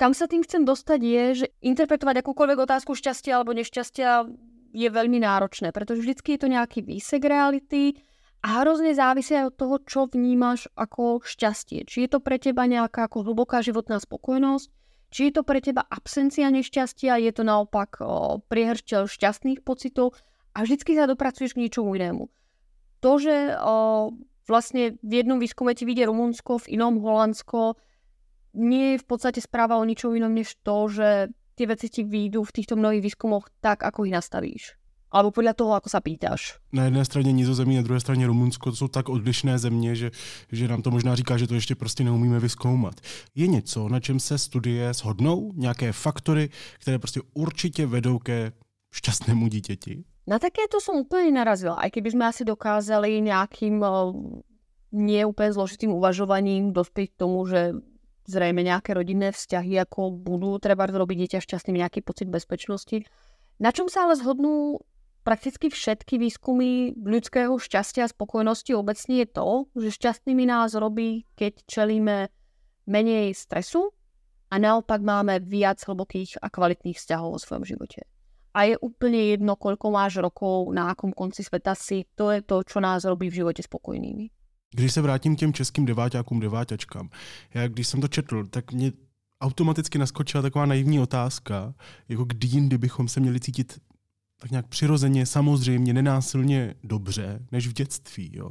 Kam 0.00 0.16
sa 0.16 0.24
tým 0.24 0.40
chcem 0.40 0.64
dostať 0.64 1.00
je, 1.04 1.24
že 1.44 1.46
interpretovať 1.60 2.24
akúkoľvek 2.24 2.58
otázku 2.64 2.96
šťastia 2.96 3.36
alebo 3.36 3.52
nešťastia 3.52 4.24
je 4.70 4.88
veľmi 4.88 5.22
náročné, 5.22 5.74
pretože 5.74 6.02
vždy 6.02 6.14
je 6.16 6.40
to 6.40 6.48
nejaký 6.48 6.80
výsek 6.86 7.22
reality 7.26 7.98
a 8.40 8.64
hrozne 8.64 8.96
závisí 8.96 9.36
aj 9.36 9.52
od 9.52 9.56
toho, 9.58 9.76
čo 9.84 10.00
vnímaš 10.08 10.70
ako 10.72 11.20
šťastie. 11.20 11.84
Či 11.84 12.06
je 12.06 12.10
to 12.16 12.18
pre 12.24 12.40
teba 12.40 12.64
nejaká 12.64 13.10
ako 13.10 13.26
hlboká 13.28 13.60
životná 13.60 14.00
spokojnosť, 14.00 14.66
či 15.10 15.20
je 15.28 15.32
to 15.34 15.42
pre 15.42 15.58
teba 15.60 15.82
absencia 15.90 16.48
nešťastia, 16.48 17.18
je 17.18 17.32
to 17.34 17.42
naopak 17.42 17.98
priehršťel 18.46 19.10
šťastných 19.10 19.60
pocitov 19.66 20.14
a 20.54 20.62
vždycky 20.62 20.94
sa 20.94 21.10
dopracuješ 21.10 21.58
k 21.58 21.62
ničomu 21.66 21.98
inému. 21.98 22.30
To, 23.00 23.12
že 23.18 23.58
o, 23.58 24.12
vlastne 24.46 24.96
v 25.02 25.12
jednom 25.24 25.42
výskume 25.42 25.74
ti 25.74 25.82
vyjde 25.82 26.08
Rumunsko, 26.08 26.62
v 26.62 26.78
inom 26.78 27.02
Holandsko, 27.02 27.74
nie 28.54 28.94
je 28.94 29.02
v 29.02 29.06
podstate 29.06 29.40
správa 29.42 29.78
o 29.78 29.84
ničom 29.86 30.14
inom 30.14 30.30
než 30.30 30.58
to, 30.62 30.90
že 30.90 31.08
tie 31.60 31.68
veci 31.68 31.92
ti 31.92 32.02
výjdu 32.08 32.40
v 32.40 32.54
týchto 32.56 32.80
mnohých 32.80 33.04
výskumoch 33.04 33.52
tak, 33.60 33.84
ako 33.84 34.08
ich 34.08 34.16
nastavíš. 34.16 34.80
Alebo 35.12 35.34
podľa 35.34 35.52
toho, 35.52 35.76
ako 35.76 35.92
sa 35.92 36.00
pýtaš. 36.00 36.56
Na 36.72 36.84
jedné 36.88 37.04
straně 37.04 37.32
Nizozemí, 37.32 37.76
na 37.76 37.82
druhé 37.82 38.00
straně 38.00 38.26
Rumunsko, 38.26 38.70
to 38.70 38.76
jsou 38.76 38.88
tak 38.88 39.08
odlišné 39.08 39.58
země, 39.58 39.94
že, 39.94 40.10
že 40.52 40.68
nám 40.68 40.82
to 40.82 40.90
možná 40.90 41.14
říká, 41.14 41.36
že 41.36 41.46
to 41.46 41.54
ještě 41.54 41.74
prostě 41.74 42.04
neumíme 42.04 42.40
vyskoumat. 42.40 42.94
Je 43.34 43.46
něco, 43.46 43.88
na 43.88 44.00
čem 44.00 44.20
se 44.20 44.38
studie 44.38 44.94
shodnou? 44.94 45.52
Nějaké 45.54 45.92
faktory, 45.92 46.48
které 46.78 46.98
prostě 46.98 47.20
určitě 47.34 47.86
vedou 47.86 48.18
ke 48.18 48.52
šťastnému 48.92 49.48
dítěti? 49.48 50.04
Na 50.30 50.38
takéto 50.38 50.78
som 50.78 50.94
úplne 50.94 51.34
narazila, 51.34 51.74
aj 51.82 51.90
keby 51.90 52.14
sme 52.14 52.24
asi 52.30 52.46
dokázali 52.46 53.18
nejakým 53.18 53.82
nie 54.94 55.22
úplne 55.26 55.50
zložitým 55.50 55.90
uvažovaním 55.90 56.70
dospieť 56.70 57.08
k 57.10 57.18
tomu, 57.18 57.42
že 57.50 57.74
zrejme 58.30 58.62
nejaké 58.62 58.94
rodinné 58.94 59.34
vzťahy, 59.34 59.82
ako 59.82 60.14
budú 60.14 60.56
treba 60.62 60.86
robiť 60.86 61.16
dieťa 61.26 61.40
šťastným, 61.42 61.82
nejaký 61.82 62.06
pocit 62.06 62.30
bezpečnosti. 62.30 63.02
Na 63.58 63.74
čom 63.74 63.90
sa 63.90 64.06
ale 64.06 64.14
zhodnú 64.16 64.80
prakticky 65.20 65.68
všetky 65.68 66.16
výskumy 66.16 66.96
ľudského 66.96 67.52
šťastia 67.60 68.08
a 68.08 68.12
spokojnosti 68.12 68.72
obecne 68.72 69.26
je 69.26 69.28
to, 69.28 69.48
že 69.76 69.96
šťastnými 70.00 70.48
nás 70.48 70.72
robí, 70.72 71.28
keď 71.36 71.60
čelíme 71.68 72.32
menej 72.88 73.36
stresu 73.36 73.92
a 74.50 74.56
naopak 74.56 75.04
máme 75.04 75.38
viac 75.44 75.78
hlbokých 75.84 76.40
a 76.40 76.48
kvalitných 76.48 76.96
vzťahov 76.96 77.36
vo 77.36 77.42
svojom 77.42 77.64
živote. 77.68 78.08
A 78.50 78.66
je 78.66 78.74
úplne 78.82 79.30
jedno, 79.30 79.54
koľko 79.54 79.94
máš 79.94 80.18
rokov, 80.18 80.74
na 80.74 80.90
akom 80.90 81.14
konci 81.14 81.46
sveta 81.46 81.78
si, 81.78 82.02
to 82.18 82.34
je 82.34 82.42
to, 82.42 82.66
čo 82.66 82.82
nás 82.82 83.06
robí 83.06 83.30
v 83.30 83.46
živote 83.46 83.62
spokojnými. 83.62 84.39
Když 84.74 84.92
se 84.92 85.00
vrátím 85.00 85.36
k 85.36 85.38
těm 85.38 85.52
českým 85.52 85.86
deváťákům, 85.86 86.40
deváťačkám, 86.40 87.10
já 87.54 87.68
když 87.68 87.88
jsem 87.88 88.00
to 88.00 88.08
četl, 88.08 88.46
tak 88.46 88.72
mě 88.72 88.92
automaticky 89.40 89.98
naskočila 89.98 90.42
taková 90.42 90.66
naivní 90.66 91.00
otázka, 91.00 91.74
jako 92.08 92.24
kdy 92.24 92.46
jindy 92.46 92.78
bychom 92.78 93.08
se 93.08 93.20
měli 93.20 93.40
cítit 93.40 93.80
tak 94.40 94.50
nějak 94.50 94.66
přirozeně, 94.66 95.26
samozřejmě, 95.26 95.92
nenásilně 95.92 96.74
dobře, 96.84 97.46
než 97.52 97.66
v 97.66 97.72
dětství. 97.72 98.30
Jo. 98.34 98.50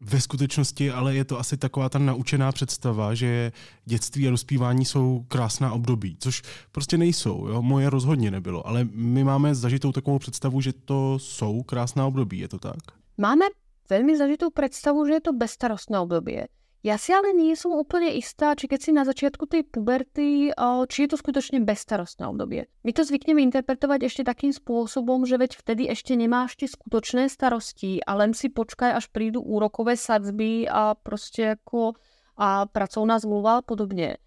Ve 0.00 0.20
skutečnosti 0.20 0.90
ale 0.90 1.14
je 1.14 1.24
to 1.24 1.38
asi 1.38 1.56
taková 1.56 1.88
ta 1.88 1.98
naučená 1.98 2.52
představa, 2.52 3.14
že 3.14 3.52
dětství 3.84 4.28
a 4.28 4.30
dospívání 4.30 4.84
jsou 4.84 5.24
krásná 5.28 5.72
období, 5.72 6.16
což 6.20 6.42
prostě 6.72 6.98
nejsou. 6.98 7.48
Jo? 7.48 7.62
Moje 7.62 7.90
rozhodně 7.90 8.30
nebylo, 8.30 8.66
ale 8.66 8.88
my 8.92 9.24
máme 9.24 9.54
zažitou 9.54 9.92
takovou 9.92 10.18
představu, 10.18 10.60
že 10.60 10.72
to 10.72 11.18
jsou 11.18 11.62
krásná 11.62 12.06
období, 12.06 12.38
je 12.38 12.48
to 12.48 12.58
tak? 12.58 12.80
Máme 13.18 13.44
veľmi 13.92 14.16
zažitú 14.16 14.48
predstavu, 14.48 15.04
že 15.04 15.20
je 15.20 15.22
to 15.28 15.36
bezstarostné 15.36 16.00
obdobie. 16.00 16.48
Ja 16.82 16.98
si 16.98 17.14
ale 17.14 17.30
nie 17.30 17.54
som 17.54 17.78
úplne 17.78 18.10
istá, 18.18 18.58
či 18.58 18.66
keď 18.66 18.80
si 18.82 18.90
na 18.90 19.06
začiatku 19.06 19.46
tej 19.46 19.62
puberty, 19.70 20.50
či 20.90 20.98
je 21.06 21.08
to 21.12 21.14
skutočne 21.14 21.62
bezstarostné 21.62 22.26
obdobie. 22.26 22.66
My 22.82 22.90
to 22.90 23.06
zvykneme 23.06 23.38
interpretovať 23.46 24.10
ešte 24.10 24.22
takým 24.26 24.50
spôsobom, 24.50 25.22
že 25.22 25.38
veď 25.38 25.62
vtedy 25.62 25.86
ešte 25.86 26.18
nemáš 26.18 26.58
tie 26.58 26.66
skutočné 26.66 27.30
starosti 27.30 28.02
a 28.02 28.18
len 28.18 28.34
si 28.34 28.50
počkaj, 28.50 28.98
až 28.98 29.06
prídu 29.14 29.38
úrokové 29.38 29.94
sadzby 29.94 30.66
a 30.66 30.98
proste 30.98 31.54
ako 31.54 31.94
a 32.34 32.66
pracovná 32.66 33.22
zmluva 33.22 33.60
a 33.60 33.64
podobne. 33.64 34.18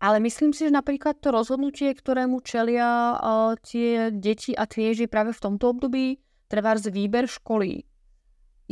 Ale 0.00 0.16
myslím 0.24 0.56
si, 0.56 0.66
že 0.66 0.72
napríklad 0.72 1.20
to 1.20 1.28
rozhodnutie, 1.28 1.92
ktorému 1.92 2.40
čelia 2.40 3.20
tie 3.68 4.08
deti 4.08 4.56
a 4.56 4.64
tieži 4.64 5.12
práve 5.12 5.36
v 5.36 5.42
tomto 5.44 5.76
období, 5.76 6.16
treba 6.48 6.72
z 6.80 6.88
výber 6.88 7.28
školy, 7.28 7.84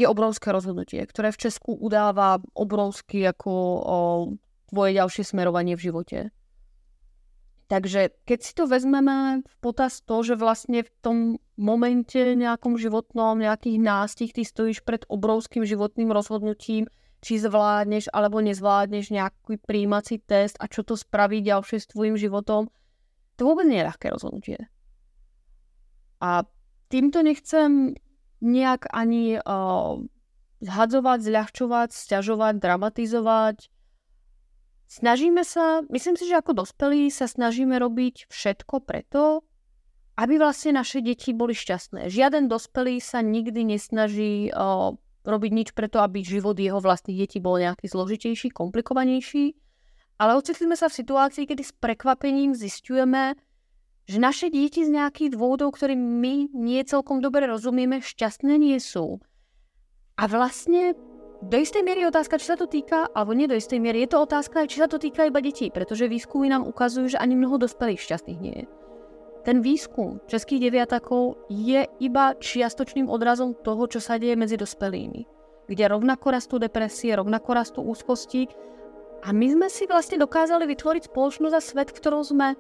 je 0.01 0.09
obrovské 0.09 0.49
rozhodnutie, 0.49 1.05
ktoré 1.05 1.29
v 1.31 1.41
Česku 1.49 1.77
udáva 1.77 2.41
obrovský 2.57 3.29
ako 3.29 3.53
o, 3.53 3.79
tvoje 4.73 4.97
ďalšie 4.97 5.23
smerovanie 5.29 5.77
v 5.77 5.85
živote. 5.93 6.19
Takže 7.71 8.11
keď 8.27 8.39
si 8.43 8.53
to 8.57 8.67
vezmeme 8.67 9.47
v 9.47 9.55
potaz 9.63 10.03
to, 10.03 10.27
že 10.27 10.35
vlastne 10.35 10.83
v 10.83 10.91
tom 11.05 11.17
momente 11.55 12.19
nejakom 12.19 12.75
životnom, 12.75 13.39
nejakých 13.39 13.79
nástih, 13.79 14.31
ty 14.35 14.43
stojíš 14.43 14.83
pred 14.83 15.07
obrovským 15.07 15.63
životným 15.63 16.11
rozhodnutím, 16.11 16.91
či 17.23 17.39
zvládneš 17.39 18.11
alebo 18.11 18.43
nezvládneš 18.43 19.15
nejaký 19.15 19.61
príjímací 19.63 20.19
test 20.19 20.59
a 20.59 20.67
čo 20.67 20.83
to 20.83 20.99
spraví 20.99 21.45
ďalšie 21.47 21.79
s 21.79 21.91
tvojim 21.95 22.19
životom, 22.19 22.73
to 23.39 23.47
vôbec 23.47 23.71
nie 23.71 23.79
je 23.79 23.87
ľahké 23.87 24.07
rozhodnutie. 24.11 24.59
A 26.19 26.43
týmto 26.91 27.23
nechcem 27.23 27.95
nejak 28.41 28.89
ani 28.93 29.41
uh, 29.41 30.01
zhadzovať, 30.61 31.19
zľahčovať, 31.25 31.89
stiažovať, 31.93 32.55
dramatizovať. 32.61 33.73
Snažíme 34.91 35.47
sa, 35.47 35.87
myslím 35.87 36.19
si, 36.19 36.27
že 36.27 36.41
ako 36.41 36.67
dospelí 36.67 37.09
sa 37.15 37.31
snažíme 37.31 37.79
robiť 37.79 38.27
všetko 38.27 38.83
preto, 38.83 39.47
aby 40.19 40.37
vlastne 40.37 40.77
naše 40.77 41.01
deti 41.01 41.31
boli 41.33 41.55
šťastné. 41.55 42.11
Žiaden 42.11 42.51
dospelý 42.51 42.99
sa 42.99 43.23
nikdy 43.23 43.77
nesnaží 43.77 44.51
uh, 44.51 44.93
robiť 45.25 45.53
nič 45.53 45.69
preto, 45.73 46.01
aby 46.03 46.25
život 46.25 46.57
jeho 46.57 46.81
vlastných 46.81 47.25
detí 47.25 47.39
bol 47.39 47.61
nejaký 47.61 47.87
zložitejší, 47.89 48.53
komplikovanejší. 48.53 49.57
Ale 50.21 50.37
ocitli 50.37 50.69
sme 50.69 50.77
sa 50.77 50.93
v 50.93 50.99
situácii, 51.01 51.49
kedy 51.49 51.63
s 51.65 51.73
prekvapením 51.73 52.53
zistujeme, 52.53 53.41
že 54.11 54.19
naše 54.19 54.51
deti 54.51 54.83
z 54.83 54.91
nejakých 54.91 55.39
dôvodov, 55.39 55.79
ktorým 55.79 56.19
my 56.19 56.51
nie 56.51 56.83
celkom 56.83 57.23
dobre 57.23 57.47
rozumieme, 57.47 58.03
šťastné 58.03 58.59
nie 58.59 58.83
sú. 58.83 59.23
A 60.19 60.27
vlastne 60.27 60.99
do 61.47 61.57
istej 61.57 61.87
miery 61.87 62.03
je 62.03 62.11
otázka, 62.11 62.43
či 62.43 62.51
sa 62.51 62.59
to 62.59 62.67
týka, 62.67 63.07
alebo 63.15 63.39
nie 63.39 63.47
do 63.47 63.55
istej 63.55 63.79
miery, 63.79 64.03
je 64.03 64.11
to 64.11 64.27
otázka, 64.27 64.67
či 64.67 64.83
sa 64.83 64.91
to 64.91 64.99
týka 64.99 65.31
iba 65.31 65.39
detí, 65.39 65.71
pretože 65.71 66.11
výskumy 66.11 66.51
nám 66.51 66.67
ukazujú, 66.67 67.15
že 67.15 67.23
ani 67.23 67.39
mnoho 67.39 67.63
dospelých 67.63 68.03
šťastných 68.03 68.43
nie 68.43 68.57
je. 68.61 68.67
Ten 69.47 69.63
výskum 69.63 70.21
českých 70.27 70.69
deviatakov 70.69 71.47
je 71.49 71.87
iba 72.03 72.35
čiastočným 72.37 73.09
odrazom 73.09 73.57
toho, 73.57 73.89
čo 73.89 74.03
sa 74.03 74.21
deje 74.21 74.37
medzi 74.37 74.59
dospelými, 74.59 75.25
kde 75.71 75.85
rovnako 75.87 76.27
rastú 76.35 76.59
depresie, 76.59 77.15
rovnako 77.15 77.51
rastú 77.57 77.81
úzkosti 77.81 78.51
a 79.23 79.33
my 79.33 79.47
sme 79.55 79.69
si 79.73 79.89
vlastne 79.89 80.21
dokázali 80.21 80.69
vytvoriť 80.69 81.09
spoločnosť 81.09 81.55
a 81.57 81.63
svet, 81.63 81.89
v 81.89 81.99
ktorom 82.05 82.21
sme 82.21 82.59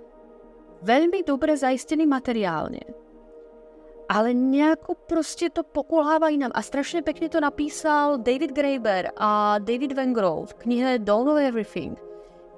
veľmi 0.82 1.24
dobre 1.24 1.56
zaistený 1.56 2.04
materiálne. 2.04 2.82
ale 4.10 4.34
nejako 4.34 4.98
proste 5.06 5.54
to 5.54 5.62
pokulháva 5.62 6.34
inám. 6.34 6.50
A 6.50 6.66
strašne 6.66 7.06
pekne 7.06 7.30
to 7.30 7.38
napísal 7.38 8.18
David 8.18 8.58
Graeber 8.58 9.14
a 9.14 9.62
David 9.62 9.94
Van 9.94 10.10
Grove 10.10 10.50
v 10.50 10.66
knihe 10.66 10.90
Don't 10.98 11.30
Know 11.30 11.38
Everything, 11.38 11.94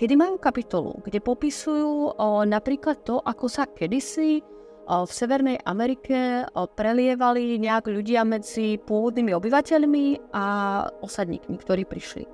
kedy 0.01 0.17
majú 0.17 0.41
kapitolu, 0.41 0.97
kde 1.05 1.21
popisujú 1.21 2.17
o, 2.17 2.49
napríklad 2.49 3.05
to, 3.05 3.21
ako 3.21 3.53
sa 3.53 3.69
kedysi 3.69 4.41
o, 4.89 5.05
v 5.05 5.13
Severnej 5.13 5.61
Amerike 5.69 6.49
o, 6.57 6.65
prelievali 6.65 7.61
nejak 7.61 7.85
ľudia 7.85 8.25
medzi 8.25 8.81
pôvodnými 8.81 9.37
obyvateľmi 9.37 10.33
a 10.33 10.45
osadníkmi, 11.05 11.61
ktorí 11.61 11.85
prišli. 11.85 12.25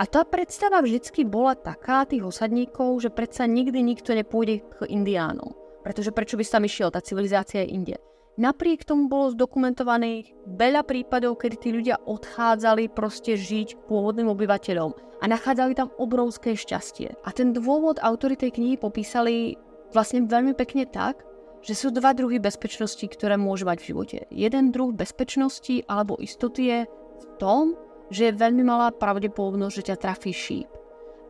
A 0.00 0.08
tá 0.08 0.24
predstava 0.24 0.80
vždycky 0.80 1.28
bola 1.28 1.52
taká 1.52 2.08
tých 2.08 2.24
osadníkov, 2.24 3.04
že 3.04 3.12
predsa 3.12 3.44
nikdy 3.44 3.84
nikto 3.84 4.16
nepôjde 4.16 4.64
k 4.64 4.88
indiánom. 4.88 5.52
Pretože 5.84 6.14
prečo 6.14 6.38
by 6.38 6.44
sa 6.46 6.56
tam 6.56 6.64
išiel, 6.64 6.88
tá 6.88 7.02
civilizácia 7.04 7.66
je 7.66 7.74
inde. 7.74 7.96
Napriek 8.40 8.88
tomu 8.88 9.12
bolo 9.12 9.36
zdokumentovaných 9.36 10.32
veľa 10.56 10.88
prípadov, 10.88 11.36
kedy 11.36 11.56
tí 11.60 11.68
ľudia 11.68 12.00
odchádzali 12.08 12.88
proste 12.88 13.36
žiť 13.36 13.76
k 13.76 13.84
pôvodným 13.84 14.32
obyvateľom 14.32 15.20
a 15.20 15.24
nachádzali 15.28 15.76
tam 15.76 15.92
obrovské 16.00 16.56
šťastie. 16.56 17.12
A 17.28 17.28
ten 17.36 17.52
dôvod 17.52 18.00
autory 18.00 18.40
tej 18.40 18.56
knihy 18.56 18.80
popísali 18.80 19.60
vlastne 19.92 20.24
veľmi 20.24 20.56
pekne 20.56 20.88
tak, 20.88 21.20
že 21.60 21.76
sú 21.76 21.92
dva 21.92 22.16
druhy 22.16 22.40
bezpečnosti, 22.40 23.04
ktoré 23.04 23.36
môže 23.36 23.68
mať 23.68 23.84
v 23.84 23.88
živote. 23.92 24.18
Jeden 24.32 24.72
druh 24.72 24.96
bezpečnosti 24.96 25.84
alebo 25.84 26.16
istoty 26.16 26.62
je 26.72 26.80
v 26.88 27.24
tom, 27.36 27.76
že 28.10 28.30
je 28.30 28.40
veľmi 28.40 28.64
malá 28.64 28.90
pravdepodobnosť, 28.90 29.74
že 29.76 29.86
ťa 29.92 29.96
trafí 30.02 30.32
šíp. 30.32 30.70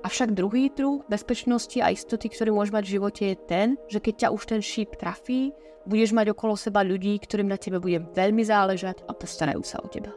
Avšak 0.02 0.34
druhý 0.34 0.66
druh 0.72 1.06
bezpečnosti 1.06 1.78
a 1.78 1.94
istoty, 1.94 2.26
ktorý 2.26 2.50
môže 2.50 2.74
mať 2.74 2.84
v 2.86 2.94
živote 2.98 3.22
je 3.22 3.36
ten, 3.46 3.68
že 3.86 4.02
keď 4.02 4.14
ťa 4.18 4.28
už 4.34 4.42
ten 4.50 4.62
šíp 4.62 4.98
trafí, 4.98 5.54
budeš 5.86 6.10
mať 6.14 6.34
okolo 6.34 6.58
seba 6.58 6.82
ľudí, 6.82 7.18
ktorým 7.22 7.50
na 7.50 7.58
tebe 7.58 7.78
bude 7.78 8.02
veľmi 8.10 8.42
záležať 8.42 9.06
a 9.06 9.14
postarajú 9.14 9.62
sa 9.62 9.78
o 9.78 9.86
teba. 9.86 10.10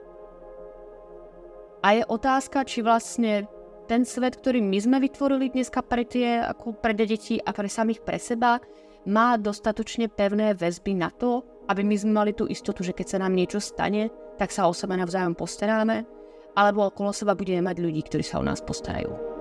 A 1.85 2.01
je 2.01 2.03
otázka, 2.09 2.65
či 2.65 2.81
vlastne 2.81 3.45
ten 3.85 4.01
svet, 4.01 4.41
ktorý 4.41 4.57
my 4.65 4.77
sme 4.81 4.97
vytvorili 4.97 5.53
dneska 5.53 5.85
pre 5.85 6.01
tie, 6.01 6.41
ako 6.41 6.81
pre 6.81 6.97
deti 6.97 7.37
a 7.37 7.53
pre 7.53 7.69
samých 7.69 8.01
pre 8.01 8.17
seba, 8.17 8.57
má 9.05 9.37
dostatočne 9.37 10.09
pevné 10.09 10.57
väzby 10.57 10.97
na 10.97 11.13
to, 11.13 11.45
aby 11.69 11.85
my 11.85 11.93
sme 11.93 12.11
mali 12.17 12.31
tú 12.33 12.49
istotu, 12.49 12.81
že 12.81 12.97
keď 12.97 13.05
sa 13.05 13.21
nám 13.21 13.37
niečo 13.37 13.61
stane, 13.61 14.09
tak 14.41 14.49
sa 14.49 14.65
o 14.65 14.73
seba 14.73 14.97
navzájom 14.97 15.37
postaráme, 15.37 16.09
alebo 16.55 16.87
okolo 16.87 17.11
seba 17.13 17.35
budeme 17.35 17.67
mať 17.67 17.83
ľudí, 17.83 18.01
ktorí 18.07 18.23
sa 18.23 18.39
o 18.39 18.47
nás 18.47 18.63
postarajú. 18.63 19.35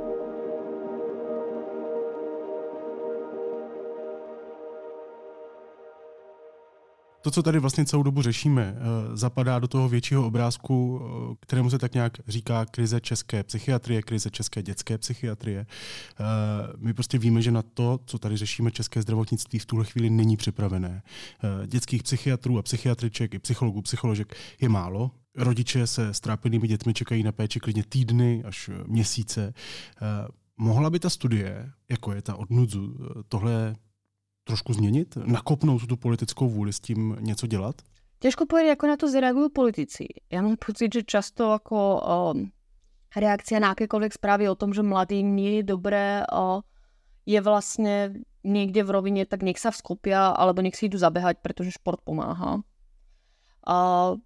to, 7.24 7.30
co 7.30 7.42
tady 7.42 7.58
vlastně 7.58 7.84
celou 7.84 8.02
dobu 8.02 8.22
řešíme, 8.22 8.76
eh, 8.76 9.16
zapadá 9.16 9.58
do 9.58 9.68
toho 9.68 9.88
většího 9.88 10.26
obrázku, 10.26 11.00
eh, 11.00 11.36
kterému 11.40 11.70
se 11.70 11.78
tak 11.78 11.94
nějak 11.94 12.12
říká 12.28 12.66
krize 12.66 13.00
české 13.00 13.42
psychiatrie, 13.42 14.02
krize 14.02 14.30
české 14.30 14.62
dětské 14.62 14.98
psychiatrie. 14.98 15.66
Eh, 15.66 16.24
my 16.76 16.94
prostě 16.94 17.18
víme, 17.18 17.42
že 17.42 17.50
na 17.50 17.62
to, 17.62 18.00
co 18.06 18.18
tady 18.18 18.36
řešíme 18.36 18.70
české 18.70 19.02
zdravotnictví, 19.02 19.58
v 19.58 19.66
tuhle 19.66 19.84
chvíli 19.84 20.10
není 20.10 20.36
připravené. 20.36 21.02
Dětských 21.66 22.02
psychiatrů 22.02 22.58
a 22.58 22.62
psychiatriček 22.62 23.34
i 23.34 23.38
psychologů, 23.38 23.82
psycholožek 23.82 24.36
je 24.60 24.68
málo. 24.68 25.10
Rodiče 25.36 25.86
se 25.86 26.14
strápenými 26.14 26.68
dětmi 26.68 26.94
čekají 26.94 27.22
na 27.22 27.32
péči 27.32 27.60
klidně 27.60 27.84
týdny 27.88 28.42
až 28.44 28.70
měsíce. 28.86 29.54
Mohla 30.56 30.90
by 30.90 31.00
ta 31.00 31.10
studie, 31.10 31.70
jako 31.90 32.12
je 32.12 32.22
ta 32.22 32.34
od 32.34 32.50
Nudzu, 32.50 32.96
tohle 33.28 33.76
trošku 34.44 34.72
změnit? 34.72 35.18
Nakopnout 35.24 35.86
tu 35.86 35.96
politickou 35.96 36.48
vůli 36.48 36.72
s 36.72 36.80
tím 36.80 37.16
něco 37.20 37.46
dělat? 37.46 37.82
Ťažko 38.24 38.48
povedať, 38.48 38.80
ako 38.80 38.86
na 38.88 38.96
to 38.96 39.06
zareagujú 39.12 39.52
politici. 39.52 40.08
Ja 40.32 40.40
mám 40.40 40.56
pocit, 40.56 40.88
že 40.88 41.04
často 41.04 41.52
ako 41.52 41.76
um, 41.76 42.48
reakcia 43.12 43.60
na 43.60 43.76
akékoľvek 43.76 44.16
správy 44.16 44.48
o 44.48 44.56
tom, 44.56 44.72
že 44.72 44.80
mladým 44.80 45.36
nie 45.36 45.60
je 45.60 45.64
dobré, 45.68 46.24
uh, 46.24 46.64
je 47.28 47.36
vlastne 47.44 48.24
niekde 48.40 48.80
v 48.80 48.92
rovine, 48.96 49.28
tak 49.28 49.44
nech 49.44 49.60
sa 49.60 49.68
vskopia, 49.68 50.32
alebo 50.32 50.64
nech 50.64 50.72
si 50.72 50.88
idú 50.88 50.96
zabehať, 50.96 51.44
pretože 51.44 51.76
šport 51.76 52.00
pomáha. 52.00 52.64
Uh, 53.60 54.16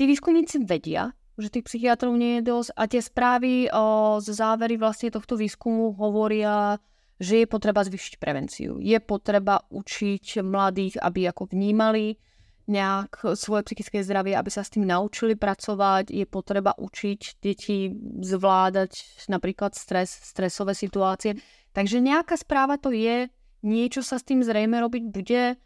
tí 0.00 0.08
výskumníci 0.08 0.64
vedia, 0.64 1.12
že 1.36 1.52
tých 1.52 1.68
psychiatrov 1.68 2.16
nie 2.16 2.40
je 2.40 2.48
dosť 2.48 2.70
a 2.72 2.82
tie 2.88 3.00
správy 3.04 3.52
uh, 3.68 4.16
z 4.16 4.32
závery 4.32 4.80
vlastne 4.80 5.12
tohto 5.12 5.36
výskumu 5.36 5.92
hovoria 5.92 6.80
že 7.20 7.44
je 7.44 7.46
potreba 7.46 7.84
zvyšiť 7.84 8.16
prevenciu. 8.16 8.80
Je 8.80 8.96
potreba 8.96 9.60
učiť 9.68 10.40
mladých, 10.40 10.96
aby 11.04 11.28
ako 11.28 11.52
vnímali 11.52 12.16
nejak 12.64 13.36
svoje 13.36 13.68
psychické 13.68 14.00
zdravie, 14.00 14.32
aby 14.32 14.48
sa 14.48 14.64
s 14.64 14.72
tým 14.72 14.88
naučili 14.88 15.36
pracovať. 15.36 16.08
Je 16.08 16.24
potreba 16.24 16.72
učiť 16.72 17.20
deti 17.44 17.92
zvládať 18.24 19.26
napríklad 19.28 19.76
stres, 19.76 20.16
stresové 20.16 20.72
situácie. 20.72 21.36
Takže 21.76 22.00
nejaká 22.00 22.40
správa 22.40 22.80
to 22.80 22.88
je, 22.88 23.28
niečo 23.68 24.00
sa 24.00 24.16
s 24.16 24.24
tým 24.24 24.40
zrejme 24.40 24.80
robiť 24.80 25.04
bude, 25.12 25.60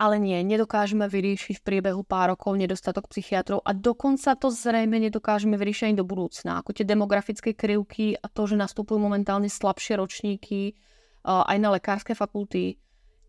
ale 0.00 0.16
nie, 0.16 0.40
nedokážeme 0.40 1.04
vyriešiť 1.04 1.60
v 1.60 1.66
priebehu 1.68 2.00
pár 2.08 2.32
rokov 2.32 2.56
nedostatok 2.56 3.12
psychiatrov 3.12 3.60
a 3.60 3.76
dokonca 3.76 4.32
to 4.32 4.48
zrejme 4.48 4.96
nedokážeme 4.96 5.60
vyriešiť 5.60 5.92
ani 5.92 6.00
do 6.00 6.08
budúcna. 6.08 6.64
Ako 6.64 6.72
tie 6.72 6.88
demografické 6.88 7.52
krivky 7.52 8.16
a 8.16 8.24
to, 8.32 8.48
že 8.48 8.56
nastupujú 8.56 8.96
momentálne 8.96 9.52
slabšie 9.52 10.00
ročníky, 10.00 10.72
aj 11.28 11.56
na 11.60 11.76
lekárske 11.76 12.16
fakulty 12.16 12.80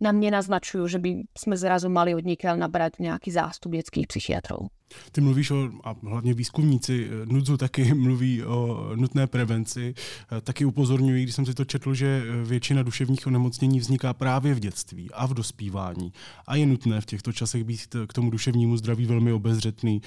nám 0.02 0.20
nenaznačujú, 0.20 0.90
že 0.90 1.00
by 1.00 1.30
sme 1.38 1.56
zrazu 1.56 1.88
mali 1.88 2.18
od 2.18 2.26
nikiaľ 2.26 2.58
nabrať 2.58 2.98
nejaký 3.00 3.30
zástup 3.32 3.78
detských 3.78 4.10
psychiatrov. 4.10 4.74
Ty 5.12 5.22
mluvíš 5.22 5.52
o, 5.52 5.70
a 5.84 5.96
hlavně 6.04 6.34
výzkumníci 6.34 7.10
eh, 7.12 7.26
NUDZu 7.26 7.58
taky 7.58 7.94
mluví 7.94 8.44
o 8.44 8.92
nutné 8.96 9.28
prevenci. 9.28 9.94
Eh, 10.38 10.42
taky 10.42 10.66
upozorňují, 10.66 11.24
když 11.24 11.36
jsem 11.36 11.46
si 11.46 11.54
to 11.54 11.66
četl, 11.66 11.94
že 11.94 12.24
eh, 12.24 12.46
většina 12.46 12.84
duševních 12.84 13.28
onemocnění 13.28 13.80
vzniká 13.80 14.14
právě 14.14 14.54
v 14.54 14.60
dětství 14.60 15.12
a 15.12 15.28
v 15.28 15.34
dospívání. 15.34 16.14
A 16.48 16.56
je 16.56 16.66
nutné 16.66 17.02
v 17.02 17.06
těchto 17.06 17.34
časech 17.34 17.64
být 17.64 17.96
k 18.08 18.14
tomu 18.14 18.30
duševnímu 18.30 18.78
zdraví 18.78 19.06
velmi 19.06 19.34
obezřetný, 19.34 20.02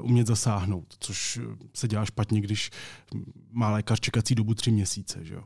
umět 0.00 0.26
zasáhnout, 0.26 0.94
což 1.00 1.40
se 1.74 1.88
dělá 1.88 2.04
špatně, 2.04 2.40
když 2.40 2.70
hm, 3.14 3.32
má 3.52 3.70
lékař 3.70 4.00
čekací 4.00 4.34
dobu 4.34 4.54
tři 4.54 4.70
měsíce. 4.70 5.18
Že 5.22 5.34
jo? 5.34 5.42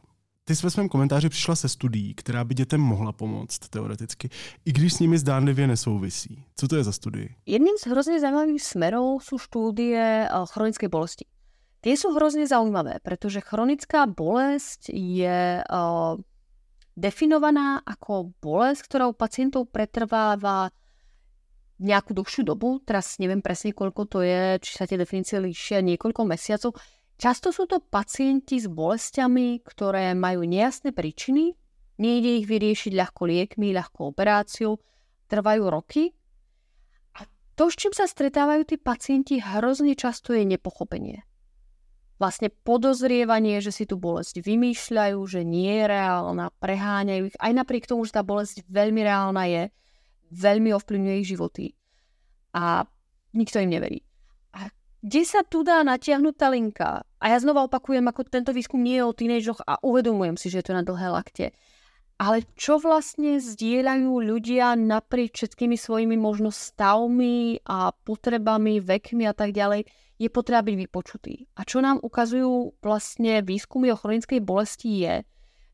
Ty 0.48 0.56
jsi 0.56 0.66
ve 0.66 0.70
svém 0.70 0.88
komentáři 0.88 1.28
přišla 1.28 1.56
se 1.56 1.68
studií, 1.68 2.14
která 2.14 2.44
by 2.44 2.54
dětem 2.54 2.80
mohla 2.80 3.12
pomoct 3.12 3.58
teoreticky, 3.58 4.28
i 4.64 4.72
když 4.72 4.94
s 4.94 4.98
nimi 4.98 5.18
zdánlivě 5.18 5.66
nesouvisí. 5.66 6.44
Co 6.56 6.68
to 6.68 6.76
je 6.76 6.84
za 6.84 6.92
studii? 6.92 7.34
Jedným 7.46 7.74
z 7.78 7.86
hrozně 7.86 8.20
zajímavých 8.20 8.62
smerov 8.62 9.20
sú 9.20 9.36
štúdie 9.36 10.24
eh, 10.24 10.46
chronické 10.48 10.88
bolesti. 10.88 11.28
Tie 11.84 11.94
sú 12.00 12.16
hrozne 12.16 12.48
zaujímavé, 12.48 12.96
pretože 13.04 13.44
chronická 13.44 14.08
bolesť 14.08 14.88
je 14.90 15.62
uh, 15.62 16.16
definovaná 16.96 17.84
ako 17.86 18.32
bolesť, 18.42 18.82
ktorá 18.88 19.04
u 19.06 19.14
pacientov 19.14 19.68
pretrváva 19.68 20.72
nejakú 21.78 22.16
dlhšiu 22.18 22.42
dobu. 22.42 22.82
Teraz 22.82 23.20
neviem 23.22 23.38
presne, 23.44 23.70
koľko 23.70 24.10
to 24.10 24.26
je, 24.26 24.58
či 24.58 24.72
sa 24.74 24.90
tie 24.90 24.98
definície 24.98 25.38
líšia, 25.38 25.84
niekoľko 25.84 26.26
mesiacov. 26.26 26.74
Často 27.18 27.50
sú 27.50 27.66
to 27.66 27.82
pacienti 27.82 28.62
s 28.62 28.70
bolestiami, 28.70 29.66
ktoré 29.66 30.14
majú 30.14 30.46
nejasné 30.46 30.94
príčiny, 30.94 31.50
nejde 31.98 32.30
ich 32.38 32.46
vyriešiť 32.46 32.94
ľahko 32.94 33.22
liekmi, 33.26 33.74
ľahko 33.74 34.14
operáciou, 34.14 34.78
trvajú 35.26 35.64
roky. 35.66 36.14
A 37.18 37.26
to, 37.58 37.74
s 37.74 37.74
čím 37.74 37.90
sa 37.90 38.06
stretávajú 38.06 38.70
tí 38.70 38.78
pacienti, 38.78 39.42
hrozne 39.42 39.98
často 39.98 40.30
je 40.30 40.46
nepochopenie. 40.46 41.26
Vlastne 42.22 42.54
podozrievanie, 42.54 43.58
že 43.58 43.74
si 43.74 43.82
tú 43.82 43.98
bolesť 43.98 44.38
vymýšľajú, 44.38 45.18
že 45.26 45.42
nie 45.42 45.74
je 45.74 45.90
reálna, 45.90 46.54
preháňajú 46.62 47.34
ich, 47.34 47.36
aj 47.42 47.50
napriek 47.50 47.90
tomu, 47.90 48.06
že 48.06 48.14
tá 48.14 48.22
bolesť 48.22 48.62
veľmi 48.70 49.02
reálna 49.02 49.42
je, 49.50 49.62
veľmi 50.38 50.70
ovplyvňuje 50.70 51.16
ich 51.18 51.30
životy. 51.34 51.74
A 52.54 52.86
nikto 53.34 53.58
im 53.58 53.74
neverí 53.74 54.07
kde 54.98 55.22
sa 55.22 55.46
tu 55.46 55.62
dá 55.62 55.86
natiahnuť 55.86 56.34
tá 56.34 56.50
linka? 56.50 57.06
A 57.22 57.24
ja 57.30 57.38
znova 57.38 57.70
opakujem, 57.70 58.02
ako 58.10 58.26
tento 58.26 58.50
výskum 58.50 58.82
nie 58.82 58.98
je 58.98 59.06
o 59.06 59.14
tínežoch 59.14 59.62
a 59.62 59.78
uvedomujem 59.78 60.34
si, 60.34 60.50
že 60.50 60.58
je 60.58 60.66
to 60.66 60.74
na 60.74 60.82
dlhé 60.82 61.08
lakte. 61.14 61.46
Ale 62.18 62.42
čo 62.58 62.82
vlastne 62.82 63.38
zdieľajú 63.38 64.10
ľudia 64.10 64.74
naprieč 64.74 65.38
všetkými 65.38 65.78
svojimi 65.78 66.18
možno 66.18 66.50
stavmi 66.50 67.62
a 67.62 67.94
potrebami, 67.94 68.82
vekmi 68.82 69.22
a 69.30 69.34
tak 69.38 69.54
ďalej, 69.54 69.86
je 70.18 70.26
potreba 70.26 70.66
byť 70.66 70.76
vypočutý. 70.82 71.46
A 71.54 71.62
čo 71.62 71.78
nám 71.78 72.02
ukazujú 72.02 72.82
vlastne 72.82 73.38
výskumy 73.46 73.94
o 73.94 74.00
chronickej 74.02 74.42
bolesti 74.42 75.06
je, 75.06 75.22